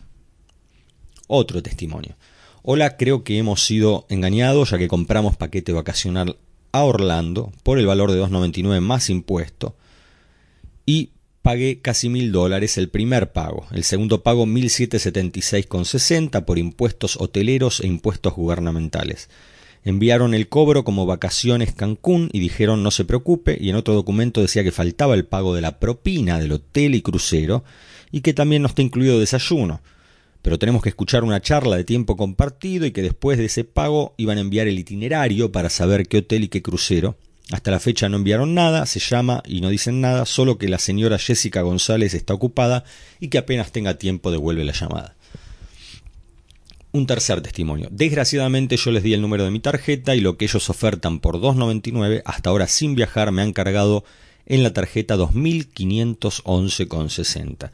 Otro 1.27 1.61
testimonio. 1.61 2.15
Hola, 2.61 2.95
creo 2.95 3.25
que 3.25 3.37
hemos 3.37 3.65
sido 3.65 4.05
engañados 4.09 4.69
ya 4.69 4.77
que 4.77 4.87
compramos 4.87 5.35
paquete 5.35 5.73
vacacional 5.73 6.37
a 6.71 6.83
Orlando 6.83 7.51
por 7.63 7.79
el 7.79 7.85
valor 7.85 8.11
de 8.11 8.21
2.99 8.21 8.81
más 8.81 9.09
impuesto 9.09 9.75
y 10.85 11.11
pagué 11.41 11.79
casi 11.81 12.09
mil 12.09 12.31
dólares 12.31 12.77
el 12.77 12.89
primer 12.89 13.31
pago, 13.31 13.65
el 13.71 13.83
segundo 13.83 14.21
pago 14.23 14.45
1.776,60 14.45 16.45
por 16.45 16.59
impuestos 16.59 17.17
hoteleros 17.19 17.81
e 17.81 17.87
impuestos 17.87 18.33
gubernamentales. 18.33 19.29
Enviaron 19.83 20.35
el 20.35 20.47
cobro 20.47 20.83
como 20.83 21.07
vacaciones 21.07 21.73
Cancún 21.73 22.29
y 22.33 22.39
dijeron 22.39 22.83
no 22.83 22.91
se 22.91 23.03
preocupe 23.03 23.57
y 23.59 23.69
en 23.69 23.75
otro 23.75 23.95
documento 23.95 24.41
decía 24.41 24.63
que 24.63 24.71
faltaba 24.71 25.15
el 25.15 25.25
pago 25.25 25.55
de 25.55 25.61
la 25.61 25.79
propina 25.79 26.37
del 26.37 26.51
hotel 26.51 26.93
y 26.93 27.01
crucero 27.01 27.63
y 28.11 28.21
que 28.21 28.33
también 28.33 28.61
no 28.61 28.67
está 28.67 28.83
incluido 28.83 29.19
desayuno. 29.19 29.81
Pero 30.41 30.57
tenemos 30.57 30.81
que 30.81 30.89
escuchar 30.89 31.23
una 31.23 31.41
charla 31.41 31.75
de 31.75 31.83
tiempo 31.83 32.17
compartido 32.17 32.85
y 32.85 32.91
que 32.91 33.01
después 33.01 33.37
de 33.37 33.45
ese 33.45 33.63
pago 33.63 34.15
iban 34.17 34.37
a 34.37 34.41
enviar 34.41 34.67
el 34.67 34.79
itinerario 34.79 35.51
para 35.51 35.69
saber 35.69 36.07
qué 36.07 36.19
hotel 36.19 36.45
y 36.45 36.47
qué 36.47 36.61
crucero 36.61 37.17
hasta 37.51 37.71
la 37.71 37.79
fecha 37.79 38.09
no 38.09 38.17
enviaron 38.17 38.53
nada, 38.53 38.85
se 38.85 38.99
llama 38.99 39.41
y 39.45 39.61
no 39.61 39.69
dicen 39.69 40.01
nada, 40.01 40.25
solo 40.25 40.57
que 40.57 40.67
la 40.69 40.79
señora 40.79 41.19
Jessica 41.19 41.61
González 41.61 42.13
está 42.13 42.33
ocupada 42.33 42.83
y 43.19 43.29
que 43.29 43.37
apenas 43.37 43.71
tenga 43.71 43.97
tiempo 43.97 44.31
devuelve 44.31 44.63
la 44.63 44.73
llamada. 44.73 45.15
Un 46.93 47.07
tercer 47.07 47.39
testimonio. 47.41 47.87
Desgraciadamente 47.91 48.77
yo 48.77 48.91
les 48.91 49.03
di 49.03 49.13
el 49.13 49.21
número 49.21 49.45
de 49.45 49.51
mi 49.51 49.59
tarjeta 49.59 50.15
y 50.15 50.21
lo 50.21 50.37
que 50.37 50.45
ellos 50.45 50.69
ofertan 50.69 51.19
por 51.19 51.39
2.99 51.39 52.21
hasta 52.25 52.49
ahora 52.49 52.67
sin 52.67 52.95
viajar 52.95 53.31
me 53.31 53.41
han 53.41 53.53
cargado 53.53 54.03
en 54.45 54.63
la 54.63 54.73
tarjeta 54.73 55.17
2511,60. 55.17 57.71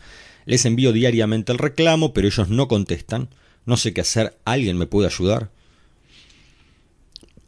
Les 0.48 0.66
envío 0.66 0.94
diariamente 0.94 1.52
el 1.52 1.58
reclamo, 1.58 2.14
pero 2.14 2.26
ellos 2.26 2.48
no 2.48 2.70
contestan. 2.70 3.28
No 3.66 3.76
sé 3.76 3.94
qué 3.94 4.00
hacer. 4.00 4.38
¿Alguien 4.46 4.78
me 4.78 4.88
puede 4.88 5.08
ayudar? 5.08 5.50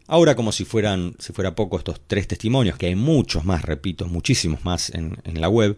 Ahora, 0.06 0.36
como 0.36 0.51
si 0.51 0.65
fueran, 0.65 1.13
si 1.18 1.32
fuera 1.32 1.56
poco 1.56 1.77
estos 1.77 2.01
tres 2.06 2.27
testimonios, 2.27 2.77
que 2.77 2.88
hay 2.88 2.96
muchos 2.96 3.46
más, 3.46 3.62
repito, 3.62 4.06
muchísimos 4.08 4.65
más 4.65 4.94
en, 4.94 5.15
la 5.34 5.48
web, 5.48 5.77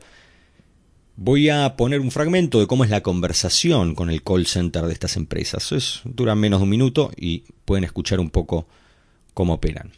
voy 1.15 1.49
a 1.49 1.75
poner 1.77 1.99
un 1.99 2.09
fragmento 2.09 2.59
de 2.59 2.65
cómo 2.65 2.85
es 2.85 2.89
la 2.89 3.01
conversación 3.01 3.93
con 3.93 4.09
el 4.09 4.23
call 4.23 4.47
center 4.47 4.85
de 4.85 4.93
estas 4.93 5.15
empresas. 5.15 5.71
Es, 5.73 6.01
dura 6.05 6.33
menos 6.33 6.59
de 6.59 6.63
un 6.63 6.69
minuto 6.71 7.11
y 7.15 7.43
pueden 7.65 7.83
escuchar 7.83 8.19
un 8.19 8.31
poco 8.31 8.65
cómo 9.35 9.53
operan. 9.53 9.91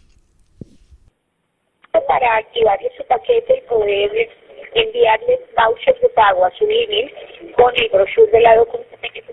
Para 1.94 2.38
activarle 2.38 2.92
su 2.98 3.08
paquete 3.08 3.64
y 3.64 3.70
poder 3.70 4.12
enviarles 4.76 5.40
vouchers 5.56 6.00
de 6.02 6.10
pago 6.10 6.46
a 6.46 6.52
su 6.52 6.66
email 6.66 7.14
con 7.56 7.74
el 7.76 7.90
brochure 7.90 8.32
de 8.32 8.42
la 8.42 8.56
documentación. 8.56 9.26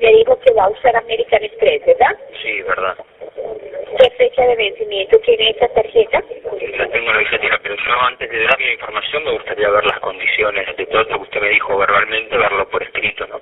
Le 0.00 0.12
digo 0.12 0.38
que 0.40 0.52
va 0.54 0.64
a 0.64 0.70
usar 0.70 0.96
American 0.96 1.42
Express, 1.42 1.84
¿verdad? 1.86 2.16
Sí, 2.42 2.62
verdad. 2.62 2.96
¿Qué 3.98 4.10
fecha 4.10 4.42
de 4.46 4.54
vencimiento 4.54 5.18
tiene 5.20 5.50
esa 5.50 5.68
tarjeta? 5.68 6.22
La 6.76 6.88
tengo 6.88 7.12
la 7.12 7.18
billetera, 7.18 7.58
pero 7.62 7.74
yo 7.74 8.00
antes 8.02 8.30
de 8.30 8.44
darle 8.44 8.66
la 8.66 8.72
información 8.72 9.24
me 9.24 9.32
gustaría 9.32 9.70
ver 9.70 9.86
las 9.86 9.98
condiciones 10.00 10.76
de 10.76 10.86
todo 10.86 11.02
lo 11.04 11.16
que 11.16 11.22
usted 11.22 11.40
me 11.40 11.48
dijo 11.48 11.76
verbalmente, 11.76 12.36
verlo 12.36 12.68
por 12.68 12.82
escrito, 12.82 13.26
¿no? 13.26 13.40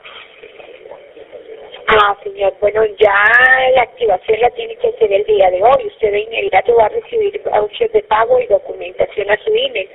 Ah, 1.89 2.17
señor, 2.23 2.53
bueno, 2.61 2.85
ya 2.99 3.15
la 3.75 3.83
activación 3.83 4.41
la 4.41 4.51
tiene 4.51 4.77
que 4.77 4.89
hacer 4.89 5.13
el 5.13 5.25
día 5.25 5.51
de 5.51 5.63
hoy. 5.63 5.87
Usted 5.87 6.11
de 6.11 6.21
inmediato 6.21 6.75
va 6.75 6.87
a 6.87 6.89
recibir 6.89 7.41
vouchers 7.45 7.93
de 7.93 8.03
pago 8.03 8.41
y 8.41 8.47
documentación 8.47 9.31
a 9.31 9.37
su 9.39 9.51
email. 9.51 9.89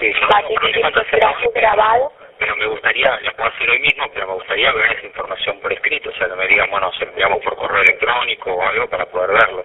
Sí, 0.00 0.12
Va 0.32 0.38
a 0.38 0.46
tener 0.48 0.76
el 0.76 0.82
contrato 0.92 1.50
grabado. 1.54 2.12
pero 2.38 2.56
me 2.56 2.66
gustaría, 2.66 3.20
la 3.22 3.30
puedo 3.32 3.48
hacer 3.50 3.70
hoy 3.70 3.78
mismo, 3.78 4.04
pero 4.12 4.26
me 4.26 4.34
gustaría 4.34 4.72
ver 4.72 4.92
esa 4.98 5.06
información 5.06 5.60
por 5.60 5.72
escrito, 5.72 6.10
o 6.10 6.12
sea, 6.14 6.28
que 6.28 6.34
me 6.34 6.48
digan, 6.48 6.68
bueno, 6.70 6.92
se 6.94 7.04
lo 7.04 7.12
enviamos 7.12 7.38
por 7.44 7.54
correo 7.56 7.82
electrónico 7.82 8.52
o 8.52 8.62
algo 8.62 8.88
para 8.88 9.06
poder 9.06 9.30
verlo. 9.30 9.64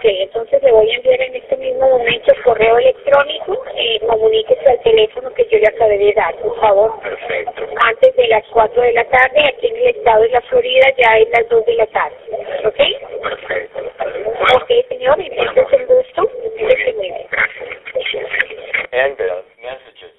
Ok, 0.00 0.06
entonces 0.06 0.62
le 0.62 0.72
voy 0.72 0.90
a 0.90 0.96
enviar 0.96 1.20
en 1.20 1.36
este 1.36 1.58
mismo 1.58 1.86
momento 1.90 2.32
el 2.32 2.42
correo 2.42 2.78
electrónico. 2.78 3.62
Eh, 3.76 4.00
comuníquese 4.08 4.66
al 4.70 4.80
teléfono 4.82 5.30
que 5.34 5.46
yo 5.52 5.58
le 5.58 5.66
acabé 5.66 5.98
de 5.98 6.14
dar, 6.14 6.34
por 6.36 6.58
favor. 6.58 6.98
Perfecto. 7.02 7.66
Antes 7.84 8.16
de 8.16 8.28
las 8.28 8.42
4 8.50 8.80
de 8.80 8.92
la 8.94 9.04
tarde, 9.10 9.44
aquí 9.44 9.66
en 9.66 9.76
el 9.76 9.88
estado 9.88 10.22
de 10.22 10.30
la 10.30 10.40
Florida 10.40 10.86
ya 10.96 11.18
es 11.18 11.28
las 11.28 11.46
2 11.50 11.66
de 11.66 11.74
la 11.74 11.86
tarde. 11.88 12.16
¿Ok? 12.64 12.80
Perfecto. 13.28 13.78
Ok, 14.56 14.70
señor, 14.88 15.20
entonces 15.20 15.66
el 15.80 15.86
gusto. 15.86 16.30
Muy 16.58 16.72
Este, 16.72 16.92
bien, 16.92 17.14
gracias. 18.88 20.12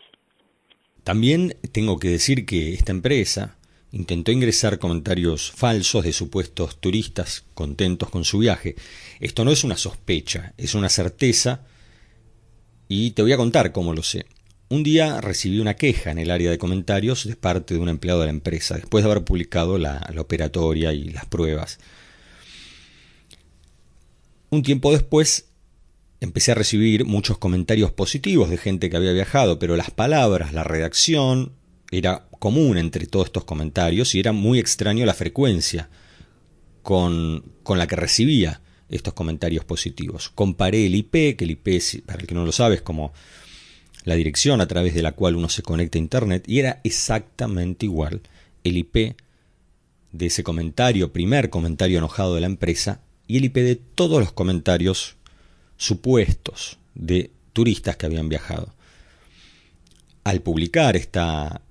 También 1.03 1.53
tengo 1.73 1.97
que 1.97 2.09
decir 2.09 2.45
que 2.45 2.73
esta 2.75 2.91
empresa 2.91 3.57
intentó 3.91 4.31
ingresar 4.31 4.79
comentarios 4.79 5.51
falsos 5.51 6.03
de 6.03 6.13
supuestos 6.13 6.79
turistas 6.79 7.43
contentos 7.53 8.10
con 8.10 8.24
su 8.24 8.39
viaje. 8.39 8.75
Esto 9.19 9.43
no 9.43 9.51
es 9.51 9.63
una 9.63 9.77
sospecha, 9.77 10.53
es 10.57 10.75
una 10.75 10.89
certeza 10.89 11.65
y 12.88 13.12
te 13.12 13.21
voy 13.21 13.33
a 13.33 13.38
contar 13.38 13.71
cómo 13.71 13.93
lo 13.93 14.03
sé. 14.03 14.25
Un 14.69 14.83
día 14.83 15.19
recibí 15.19 15.60
una 15.60 15.75
queja 15.75 16.12
en 16.12 16.17
el 16.17 16.31
área 16.31 16.50
de 16.50 16.57
comentarios 16.57 17.25
de 17.25 17.36
parte 17.36 17.74
de 17.74 17.79
un 17.81 17.89
empleado 17.89 18.21
de 18.21 18.27
la 18.27 18.31
empresa, 18.31 18.75
después 18.75 19.03
de 19.03 19.12
haber 19.12 19.25
publicado 19.25 19.77
la, 19.77 20.10
operatoria 20.17 20.93
y 20.93 21.10
las 21.10 21.25
pruebas. 21.25 21.79
Un 24.50 24.63
tiempo 24.63 24.93
después 24.93 25.50
empecé 26.21 26.53
a 26.53 26.55
recibir 26.55 27.03
muchos 27.03 27.38
comentarios 27.38 27.91
positivos 27.91 28.50
de 28.50 28.57
gente 28.57 28.89
que 28.89 28.95
había 28.95 29.12
viajado, 29.12 29.60
pero 29.60 29.75
las 29.75 29.91
palabras, 29.91 30.53
la 30.53 30.63
redacción 30.63 31.51
era 31.91 32.27
común 32.39 32.77
entre 32.77 33.05
todos 33.05 33.27
estos 33.27 33.43
comentarios 33.43 34.15
y 34.15 34.19
era 34.19 34.31
muy 34.31 34.60
extraño 34.60 35.05
la 35.05 35.13
frecuencia 35.13 35.89
con, 36.81 37.43
con 37.63 37.77
la 37.77 37.86
que 37.86 37.98
recibía 37.98 38.62
estos 38.89 39.13
comentarios 39.13 39.65
positivos. 39.65 40.29
Comparé 40.29 40.86
el 40.86 40.95
IP, 40.95 41.38
que 41.38 41.43
el 41.43 41.51
IP, 41.51 42.05
para 42.05 42.21
el 42.21 42.27
que 42.27 42.36
no 42.36 42.45
lo 42.45 42.51
sabe, 42.51 42.75
es 42.75 42.81
como 42.81 43.13
la 44.03 44.16
dirección 44.16 44.61
a 44.61 44.68
través 44.68 44.94
de 44.94 45.01
la 45.01 45.11
cual 45.13 45.35
uno 45.35 45.50
se 45.50 45.63
conecta 45.63 45.98
a 45.98 46.01
Internet, 46.01 46.44
y 46.48 46.59
era 46.59 46.81
exactamente 46.83 47.85
igual 47.85 48.22
el 48.63 48.77
IP 48.77 49.16
de 50.11 50.25
ese 50.25 50.44
comentario, 50.44 51.13
primer 51.13 51.50
comentario 51.50 51.98
enojado 51.98 52.35
de 52.35 52.42
la 52.42 52.48
empresa, 52.48 53.01
y 53.27 53.37
el 53.37 53.46
IP 53.46 53.55
de 53.57 53.75
todos 53.75 54.20
los 54.20 54.33
comentarios 54.33 55.16
supuestos 55.77 56.77
de 56.96 57.31
turistas 57.53 57.96
que 57.96 58.05
habían 58.05 58.29
viajado. 58.29 58.74
Al 60.24 60.42
publicar 60.42 60.96
esta 60.96 61.61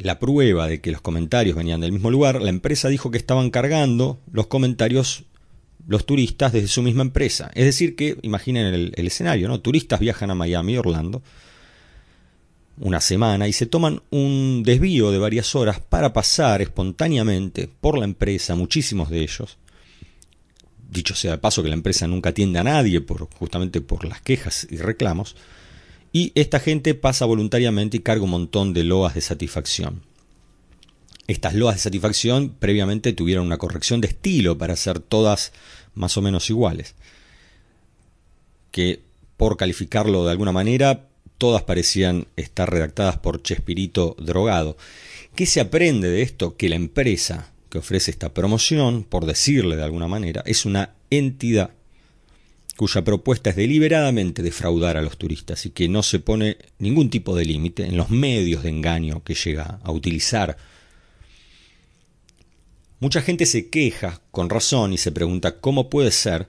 la 0.00 0.18
prueba 0.18 0.66
de 0.66 0.80
que 0.80 0.90
los 0.90 1.00
comentarios 1.00 1.56
venían 1.56 1.80
del 1.80 1.92
mismo 1.92 2.10
lugar, 2.10 2.40
la 2.40 2.50
empresa 2.50 2.88
dijo 2.88 3.10
que 3.10 3.18
estaban 3.18 3.50
cargando 3.50 4.18
los 4.32 4.46
comentarios 4.46 5.24
los 5.86 6.06
turistas 6.06 6.52
desde 6.52 6.68
su 6.68 6.82
misma 6.82 7.02
empresa. 7.02 7.50
Es 7.54 7.64
decir, 7.64 7.96
que 7.96 8.16
imaginen 8.22 8.66
el, 8.66 8.92
el 8.94 9.06
escenario, 9.06 9.48
¿no? 9.48 9.60
Turistas 9.60 9.98
viajan 9.98 10.30
a 10.30 10.34
Miami, 10.34 10.76
Orlando, 10.76 11.22
una 12.80 13.00
semana 13.00 13.46
y 13.46 13.52
se 13.52 13.66
toman 13.66 14.02
un 14.10 14.62
desvío 14.64 15.10
de 15.10 15.18
varias 15.18 15.54
horas 15.54 15.80
para 15.80 16.12
pasar 16.12 16.62
espontáneamente 16.62 17.68
por 17.80 17.98
la 17.98 18.04
empresa, 18.04 18.54
muchísimos 18.54 19.10
de 19.10 19.20
ellos. 19.20 19.58
Dicho 20.90 21.14
sea 21.14 21.32
de 21.32 21.38
paso 21.38 21.62
que 21.62 21.68
la 21.68 21.74
empresa 21.74 22.06
nunca 22.06 22.30
atiende 22.30 22.58
a 22.58 22.64
nadie 22.64 23.00
por, 23.00 23.28
justamente 23.34 23.80
por 23.80 24.04
las 24.04 24.20
quejas 24.20 24.66
y 24.70 24.78
reclamos. 24.78 25.36
Y 26.12 26.32
esta 26.34 26.58
gente 26.58 26.94
pasa 26.94 27.24
voluntariamente 27.24 27.98
y 27.98 28.00
carga 28.00 28.24
un 28.24 28.30
montón 28.30 28.74
de 28.74 28.84
loas 28.84 29.14
de 29.14 29.20
satisfacción. 29.20 30.02
Estas 31.26 31.54
loas 31.54 31.76
de 31.76 31.82
satisfacción 31.82 32.56
previamente 32.58 33.12
tuvieron 33.12 33.46
una 33.46 33.58
corrección 33.58 34.00
de 34.00 34.08
estilo 34.08 34.58
para 34.58 34.74
ser 34.74 34.98
todas 34.98 35.52
más 35.94 36.16
o 36.16 36.22
menos 36.22 36.50
iguales. 36.50 36.96
Que 38.72 39.02
por 39.36 39.56
calificarlo 39.56 40.24
de 40.24 40.32
alguna 40.32 40.52
manera, 40.52 41.08
todas 41.38 41.62
parecían 41.62 42.26
estar 42.36 42.70
redactadas 42.70 43.18
por 43.18 43.42
Chespirito 43.42 44.16
drogado. 44.18 44.76
¿Qué 45.34 45.46
se 45.46 45.60
aprende 45.60 46.10
de 46.10 46.22
esto? 46.22 46.56
Que 46.56 46.68
la 46.68 46.76
empresa 46.76 47.52
que 47.70 47.78
ofrece 47.78 48.10
esta 48.10 48.34
promoción, 48.34 49.04
por 49.04 49.24
decirle 49.24 49.76
de 49.76 49.84
alguna 49.84 50.08
manera, 50.08 50.42
es 50.44 50.66
una 50.66 50.94
entidad 51.08 51.70
cuya 52.76 53.02
propuesta 53.04 53.50
es 53.50 53.56
deliberadamente 53.56 54.42
defraudar 54.42 54.96
a 54.96 55.02
los 55.02 55.18
turistas 55.18 55.66
y 55.66 55.70
que 55.70 55.88
no 55.88 56.02
se 56.02 56.20
pone 56.20 56.56
ningún 56.78 57.10
tipo 57.10 57.36
de 57.36 57.44
límite 57.44 57.84
en 57.84 57.96
los 57.96 58.10
medios 58.10 58.62
de 58.62 58.70
engaño 58.70 59.22
que 59.22 59.34
llega 59.34 59.80
a 59.82 59.92
utilizar. 59.92 60.56
Mucha 63.00 63.22
gente 63.22 63.46
se 63.46 63.68
queja 63.70 64.20
con 64.30 64.50
razón 64.50 64.92
y 64.92 64.98
se 64.98 65.12
pregunta 65.12 65.60
cómo 65.60 65.90
puede 65.90 66.10
ser 66.10 66.48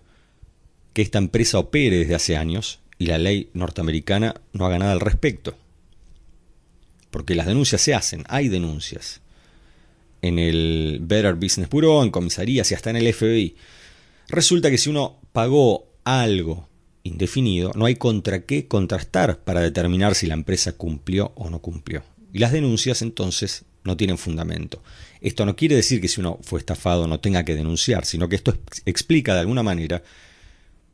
que 0.93 1.01
esta 1.01 1.17
empresa 1.17 1.59
opere 1.59 1.97
desde 1.97 2.15
hace 2.15 2.37
años 2.37 2.79
y 2.97 3.07
la 3.07 3.17
ley 3.17 3.49
norteamericana 3.53 4.35
no 4.53 4.65
haga 4.65 4.79
nada 4.79 4.91
al 4.91 4.99
respecto. 4.99 5.57
Porque 7.09 7.35
las 7.35 7.47
denuncias 7.47 7.81
se 7.81 7.93
hacen, 7.93 8.23
hay 8.27 8.47
denuncias. 8.47 9.21
En 10.21 10.39
el 10.39 10.99
Better 11.01 11.35
Business 11.35 11.69
Bureau, 11.69 12.03
en 12.03 12.11
comisarías 12.11 12.69
y 12.71 12.75
hasta 12.75 12.89
en 12.89 12.97
el 12.97 13.13
FBI. 13.13 13.55
Resulta 14.27 14.69
que 14.69 14.77
si 14.77 14.89
uno 14.89 15.19
pagó 15.33 15.90
algo 16.03 16.67
indefinido, 17.03 17.71
no 17.75 17.85
hay 17.85 17.95
contra 17.95 18.45
qué 18.45 18.67
contrastar 18.67 19.39
para 19.39 19.61
determinar 19.61 20.15
si 20.15 20.27
la 20.27 20.33
empresa 20.33 20.73
cumplió 20.73 21.31
o 21.35 21.49
no 21.49 21.59
cumplió. 21.59 22.03
Y 22.33 22.39
las 22.39 22.51
denuncias 22.51 23.01
entonces 23.01 23.65
no 23.83 23.97
tienen 23.97 24.17
fundamento. 24.17 24.81
Esto 25.21 25.45
no 25.45 25.55
quiere 25.55 25.75
decir 25.75 26.01
que 26.01 26.07
si 26.07 26.19
uno 26.19 26.39
fue 26.41 26.59
estafado 26.59 27.07
no 27.07 27.19
tenga 27.19 27.43
que 27.43 27.55
denunciar, 27.55 28.05
sino 28.05 28.29
que 28.29 28.35
esto 28.35 28.57
explica 28.85 29.33
de 29.33 29.41
alguna 29.41 29.63
manera 29.63 30.03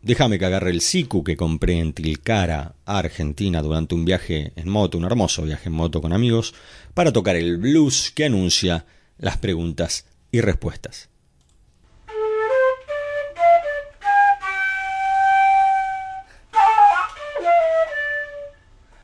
déjame 0.03 0.37
que 0.37 0.45
agarre 0.45 0.69
el 0.69 0.81
SICU 0.81 1.23
que 1.23 1.35
compré 1.35 1.79
en 1.79 1.93
Tilcara, 1.93 2.75
Argentina, 2.85 3.63
durante 3.63 3.95
un 3.95 4.05
viaje 4.05 4.53
en 4.55 4.69
moto, 4.69 4.99
un 4.99 5.05
hermoso 5.05 5.41
viaje 5.41 5.69
en 5.69 5.73
moto 5.73 5.99
con 5.99 6.13
amigos, 6.13 6.53
para 6.93 7.11
tocar 7.11 7.35
el 7.37 7.57
blues 7.57 8.11
que 8.13 8.25
anuncia 8.25 8.85
las 9.17 9.37
preguntas 9.37 10.05
y 10.31 10.41
respuestas. 10.41 11.10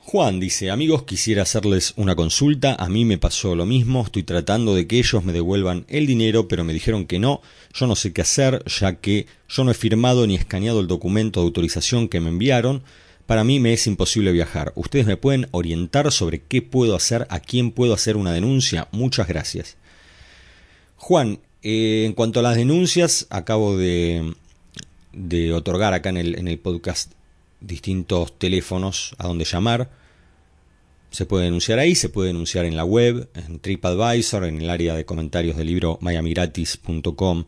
Juan 0.10 0.40
dice, 0.40 0.72
amigos, 0.72 1.04
quisiera 1.04 1.42
hacerles 1.42 1.92
una 1.98 2.16
consulta, 2.16 2.76
a 2.76 2.88
mí 2.88 3.04
me 3.04 3.18
pasó 3.18 3.58
lo 3.58 3.66
mismo, 3.66 4.04
estoy 4.04 4.24
tratando 4.24 4.74
de 4.74 4.88
que 4.88 5.00
ellos 5.00 5.26
me 5.26 5.34
devuelvan 5.34 5.84
el 5.90 6.08
dinero, 6.08 6.48
pero 6.48 6.64
me 6.64 6.72
dijeron 6.72 7.06
que 7.06 7.20
no, 7.20 7.42
yo 7.74 7.88
no 7.88 7.96
sé 7.98 8.14
qué 8.14 8.22
hacer, 8.22 8.64
ya 8.68 9.02
que 9.02 9.28
yo 9.50 9.66
no 9.66 9.72
he 9.72 9.74
firmado 9.74 10.26
ni 10.26 10.36
escaneado 10.36 10.80
el 10.80 10.88
documento 10.88 11.42
de 11.42 11.48
autorización 11.48 12.08
que 12.08 12.22
me 12.22 12.30
enviaron, 12.30 12.84
para 13.26 13.44
mí 13.44 13.60
me 13.60 13.74
es 13.74 13.86
imposible 13.86 14.32
viajar. 14.32 14.72
¿Ustedes 14.76 15.08
me 15.08 15.18
pueden 15.18 15.50
orientar 15.52 16.10
sobre 16.14 16.40
qué 16.40 16.62
puedo 16.62 16.96
hacer, 16.96 17.28
a 17.30 17.42
quién 17.42 17.72
puedo 17.72 17.94
hacer 17.94 18.16
una 18.16 18.32
denuncia? 18.32 18.88
Muchas 18.94 19.28
gracias. 19.28 19.76
Juan, 20.96 21.42
eh, 21.64 22.04
en 22.06 22.14
cuanto 22.14 22.40
a 22.40 22.44
las 22.44 22.56
denuncias, 22.56 23.28
acabo 23.30 23.76
de, 23.76 24.36
de 25.12 25.52
otorgar 25.52 25.94
acá 25.94 26.08
en 26.08 26.18
el, 26.18 26.40
en 26.40 26.48
el 26.48 26.60
podcast 26.60 27.12
distintos 27.60 28.40
teléfonos 28.40 29.14
a 29.18 29.28
donde 29.28 29.44
llamar. 29.44 29.97
Se 31.12 31.26
puede 31.26 31.46
denunciar 31.46 31.80
ahí, 31.80 31.96
se 31.96 32.10
puede 32.10 32.28
denunciar 32.28 32.66
en 32.66 32.76
la 32.76 32.84
web, 32.84 33.30
en 33.34 33.60
TripAdvisor, 33.60 34.44
en 34.44 34.62
el 34.62 34.70
área 34.70 34.96
de 34.96 35.06
comentarios 35.06 35.58
del 35.58 35.68
libro 35.68 35.98
miamigratis.com. 36.02 37.46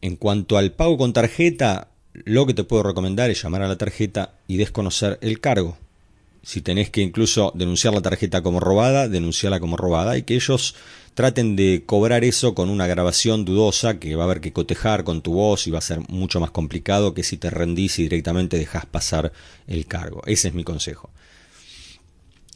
En 0.00 0.16
cuanto 0.16 0.58
al 0.58 0.72
pago 0.72 0.98
con 0.98 1.12
tarjeta, 1.12 1.88
lo 2.12 2.46
que 2.46 2.54
te 2.54 2.64
puedo 2.64 2.82
recomendar 2.82 3.30
es 3.30 3.42
llamar 3.42 3.62
a 3.62 3.68
la 3.68 3.78
tarjeta 3.78 4.34
y 4.48 4.56
desconocer 4.56 5.18
el 5.22 5.40
cargo. 5.40 5.76
Si 6.42 6.60
tenés 6.60 6.90
que 6.90 7.02
incluso 7.02 7.52
denunciar 7.54 7.94
la 7.94 8.02
tarjeta 8.02 8.42
como 8.42 8.58
robada, 8.58 9.08
denunciarla 9.08 9.60
como 9.60 9.76
robada 9.76 10.18
y 10.18 10.24
que 10.24 10.34
ellos 10.34 10.74
traten 11.14 11.54
de 11.54 11.84
cobrar 11.86 12.24
eso 12.24 12.54
con 12.54 12.68
una 12.68 12.88
grabación 12.88 13.44
dudosa 13.44 14.00
que 14.00 14.16
va 14.16 14.24
a 14.24 14.26
haber 14.26 14.40
que 14.40 14.52
cotejar 14.52 15.04
con 15.04 15.22
tu 15.22 15.34
voz 15.34 15.66
y 15.66 15.70
va 15.70 15.78
a 15.78 15.82
ser 15.82 16.00
mucho 16.08 16.40
más 16.40 16.50
complicado 16.50 17.14
que 17.14 17.22
si 17.22 17.36
te 17.36 17.50
rendís 17.50 17.98
y 17.98 18.04
directamente 18.04 18.58
dejas 18.58 18.86
pasar 18.86 19.32
el 19.68 19.86
cargo. 19.86 20.22
Ese 20.26 20.48
es 20.48 20.54
mi 20.54 20.64
consejo. 20.64 21.10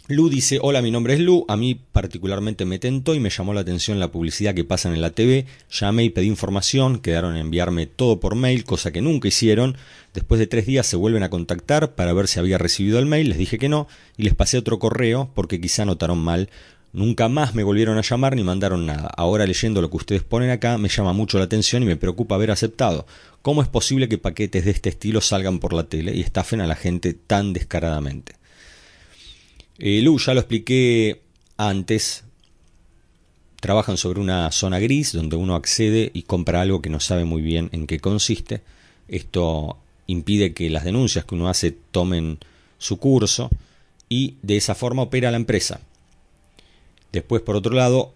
Lu 0.08 0.28
dice, 0.28 0.60
hola, 0.62 0.82
mi 0.82 0.92
nombre 0.92 1.14
es 1.14 1.20
Lu, 1.20 1.44
a 1.48 1.56
mí 1.56 1.74
particularmente 1.74 2.64
me 2.64 2.78
tentó 2.78 3.16
y 3.16 3.18
me 3.18 3.28
llamó 3.28 3.52
la 3.54 3.62
atención 3.62 3.98
la 3.98 4.12
publicidad 4.12 4.54
que 4.54 4.62
pasan 4.62 4.94
en 4.94 5.00
la 5.00 5.10
TV, 5.10 5.46
llamé 5.68 6.04
y 6.04 6.10
pedí 6.10 6.28
información, 6.28 7.00
quedaron 7.00 7.34
en 7.34 7.40
enviarme 7.40 7.88
todo 7.88 8.20
por 8.20 8.36
mail, 8.36 8.62
cosa 8.62 8.92
que 8.92 9.02
nunca 9.02 9.26
hicieron, 9.26 9.76
después 10.14 10.38
de 10.38 10.46
tres 10.46 10.64
días 10.64 10.86
se 10.86 10.94
vuelven 10.94 11.24
a 11.24 11.28
contactar 11.28 11.96
para 11.96 12.12
ver 12.12 12.28
si 12.28 12.38
había 12.38 12.56
recibido 12.56 13.00
el 13.00 13.06
mail, 13.06 13.30
les 13.30 13.38
dije 13.38 13.58
que 13.58 13.68
no, 13.68 13.88
y 14.16 14.22
les 14.22 14.34
pasé 14.34 14.58
otro 14.58 14.78
correo 14.78 15.28
porque 15.34 15.60
quizá 15.60 15.84
notaron 15.84 16.18
mal, 16.18 16.50
nunca 16.92 17.28
más 17.28 17.56
me 17.56 17.64
volvieron 17.64 17.98
a 17.98 18.02
llamar 18.02 18.36
ni 18.36 18.44
mandaron 18.44 18.86
nada, 18.86 19.08
ahora 19.16 19.44
leyendo 19.44 19.82
lo 19.82 19.90
que 19.90 19.96
ustedes 19.96 20.22
ponen 20.22 20.50
acá 20.50 20.78
me 20.78 20.88
llama 20.88 21.14
mucho 21.14 21.38
la 21.38 21.46
atención 21.46 21.82
y 21.82 21.86
me 21.86 21.96
preocupa 21.96 22.36
haber 22.36 22.52
aceptado, 22.52 23.08
¿cómo 23.42 23.60
es 23.60 23.66
posible 23.66 24.08
que 24.08 24.18
paquetes 24.18 24.66
de 24.66 24.70
este 24.70 24.88
estilo 24.88 25.20
salgan 25.20 25.58
por 25.58 25.72
la 25.72 25.88
tele 25.88 26.14
y 26.14 26.20
estafen 26.20 26.60
a 26.60 26.68
la 26.68 26.76
gente 26.76 27.12
tan 27.12 27.52
descaradamente? 27.52 28.36
Eh, 29.78 30.00
Lu, 30.02 30.18
ya 30.18 30.34
lo 30.34 30.40
expliqué 30.40 31.20
antes, 31.56 32.24
trabajan 33.60 33.96
sobre 33.96 34.20
una 34.20 34.50
zona 34.52 34.78
gris 34.78 35.12
donde 35.12 35.36
uno 35.36 35.54
accede 35.54 36.10
y 36.14 36.22
compra 36.22 36.62
algo 36.62 36.80
que 36.80 36.90
no 36.90 37.00
sabe 37.00 37.24
muy 37.24 37.42
bien 37.42 37.68
en 37.72 37.86
qué 37.86 37.98
consiste. 37.98 38.62
Esto 39.08 39.78
impide 40.06 40.54
que 40.54 40.70
las 40.70 40.84
denuncias 40.84 41.24
que 41.24 41.34
uno 41.34 41.48
hace 41.48 41.72
tomen 41.72 42.38
su 42.78 42.98
curso 42.98 43.50
y 44.08 44.36
de 44.42 44.56
esa 44.56 44.74
forma 44.74 45.02
opera 45.02 45.30
la 45.30 45.36
empresa. 45.36 45.80
Después, 47.12 47.42
por 47.42 47.56
otro 47.56 47.74
lado, 47.74 48.14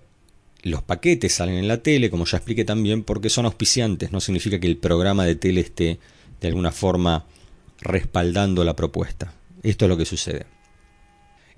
los 0.63 0.83
paquetes 0.83 1.35
salen 1.35 1.57
en 1.57 1.69
la 1.69 1.83
tele, 1.83 2.11
como 2.11 2.27
ya 2.27 2.39
expliqué 2.39 2.65
también, 2.65 3.03
porque 3.03 3.31
son 3.31 3.47
auspiciantes. 3.47 4.13
No 4.13 4.21
significa 4.21 4.61
que 4.61 4.67
el 4.67 4.77
programa 4.77 5.25
de 5.25 5.37
tele 5.37 5.63
esté 5.63 5.99
de 6.41 6.49
alguna 6.49 6.73
forma 6.73 7.27
respaldando 7.81 8.63
la 8.65 8.77
propuesta. 8.77 9.33
Esto 9.63 9.85
es 9.85 9.89
lo 9.89 9.97
que 9.97 10.05
sucede. 10.05 10.47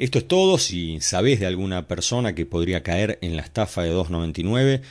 Esto 0.02 0.18
es 0.18 0.26
todo. 0.26 0.58
Si 0.58 1.00
sabes 1.00 1.38
de 1.38 1.46
alguna 1.46 1.86
persona 1.86 2.34
que 2.34 2.44
podría 2.44 2.82
caer 2.82 3.20
en 3.22 3.36
la 3.36 3.42
estafa 3.42 3.84
de 3.84 3.94
2.99, 3.94 4.82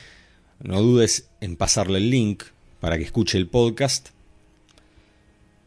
no 0.62 0.80
dudes 0.80 1.28
en 1.42 1.56
pasarle 1.56 1.98
el 1.98 2.08
link 2.08 2.44
para 2.80 2.96
que 2.96 3.04
escuche 3.04 3.36
el 3.36 3.46
podcast. 3.46 4.08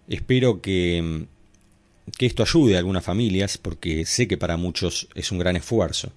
Espero 0.08 0.64
que, 0.64 1.28
que 2.18 2.26
esto 2.26 2.42
ayude 2.42 2.76
a 2.76 2.80
algunas 2.80 3.04
familias 3.04 3.60
porque 3.60 4.08
sé 4.08 4.28
que 4.28 4.36
para 4.36 4.58
muchos 4.58 5.10
es 5.14 5.32
un 5.32 5.38
gran 5.38 5.56
esfuerzo 5.56 6.12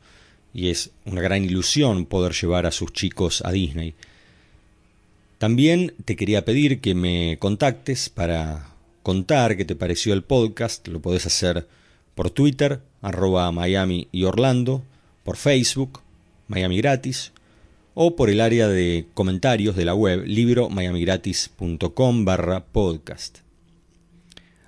y 0.54 0.70
es 0.70 0.92
una 1.04 1.20
gran 1.20 1.44
ilusión 1.44 2.06
poder 2.06 2.32
llevar 2.32 2.64
a 2.64 2.72
sus 2.72 2.94
chicos 2.94 3.42
a 3.44 3.52
Disney. 3.52 3.92
También 5.36 5.92
te 6.06 6.16
quería 6.16 6.46
pedir 6.46 6.80
que 6.80 6.94
me 6.94 7.36
contactes 7.38 8.08
para 8.08 8.70
contar 9.02 9.54
qué 9.58 9.66
te 9.66 9.76
pareció 9.76 10.14
el 10.14 10.22
podcast. 10.22 10.88
Lo 10.88 11.02
podés 11.02 11.26
hacer 11.26 11.68
por 12.18 12.30
Twitter, 12.30 12.82
arroba 13.00 13.52
Miami 13.52 14.08
y 14.10 14.24
Orlando, 14.24 14.82
por 15.22 15.36
Facebook, 15.36 16.00
Miami 16.48 16.78
Gratis, 16.78 17.30
o 17.94 18.16
por 18.16 18.28
el 18.28 18.40
área 18.40 18.66
de 18.66 19.06
comentarios 19.14 19.76
de 19.76 19.84
la 19.84 19.94
web 19.94 20.24
libromiamigratis.com 20.26 22.24
barra 22.24 22.64
podcast. 22.64 23.38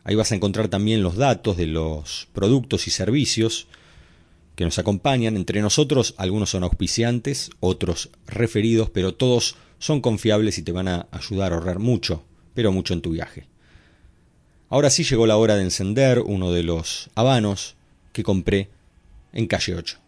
Ahí 0.05 0.15
vas 0.15 0.31
a 0.31 0.37
encontrar 0.37 0.69
también 0.69 1.03
los 1.03 1.17
datos 1.17 1.57
de 1.57 1.67
los 1.67 2.29
productos 2.33 2.87
y 2.87 2.93
servicios 2.93 3.67
que 4.55 4.63
nos 4.63 4.79
acompañan. 4.79 5.35
Entre 5.35 5.61
nosotros 5.61 6.15
algunos 6.19 6.51
son 6.51 6.63
auspiciantes, 6.63 7.51
otros 7.59 8.11
referidos, 8.29 8.91
pero 8.91 9.15
todos 9.15 9.57
son 9.81 10.01
confiables 10.01 10.57
y 10.59 10.63
te 10.63 10.71
van 10.71 10.87
a 10.87 11.09
ayudar 11.11 11.53
a 11.53 11.57
ahorrar 11.57 11.81
mucho, 11.81 12.23
pero 12.55 12.71
mucho 12.71 12.95
en 12.95 13.03
tu 13.03 13.11
viaje. 13.11 13.50
Ahora 14.73 14.89
sí 14.89 15.03
llegó 15.03 15.27
la 15.27 15.37
hora 15.37 15.57
de 15.57 15.65
encender 15.65 16.21
uno 16.21 16.53
de 16.53 16.63
los 16.63 17.11
habanos 17.17 17.75
que 18.13 18.23
compré 18.23 18.69
en 19.33 19.49
calle 19.49 19.75
8. 19.75 19.99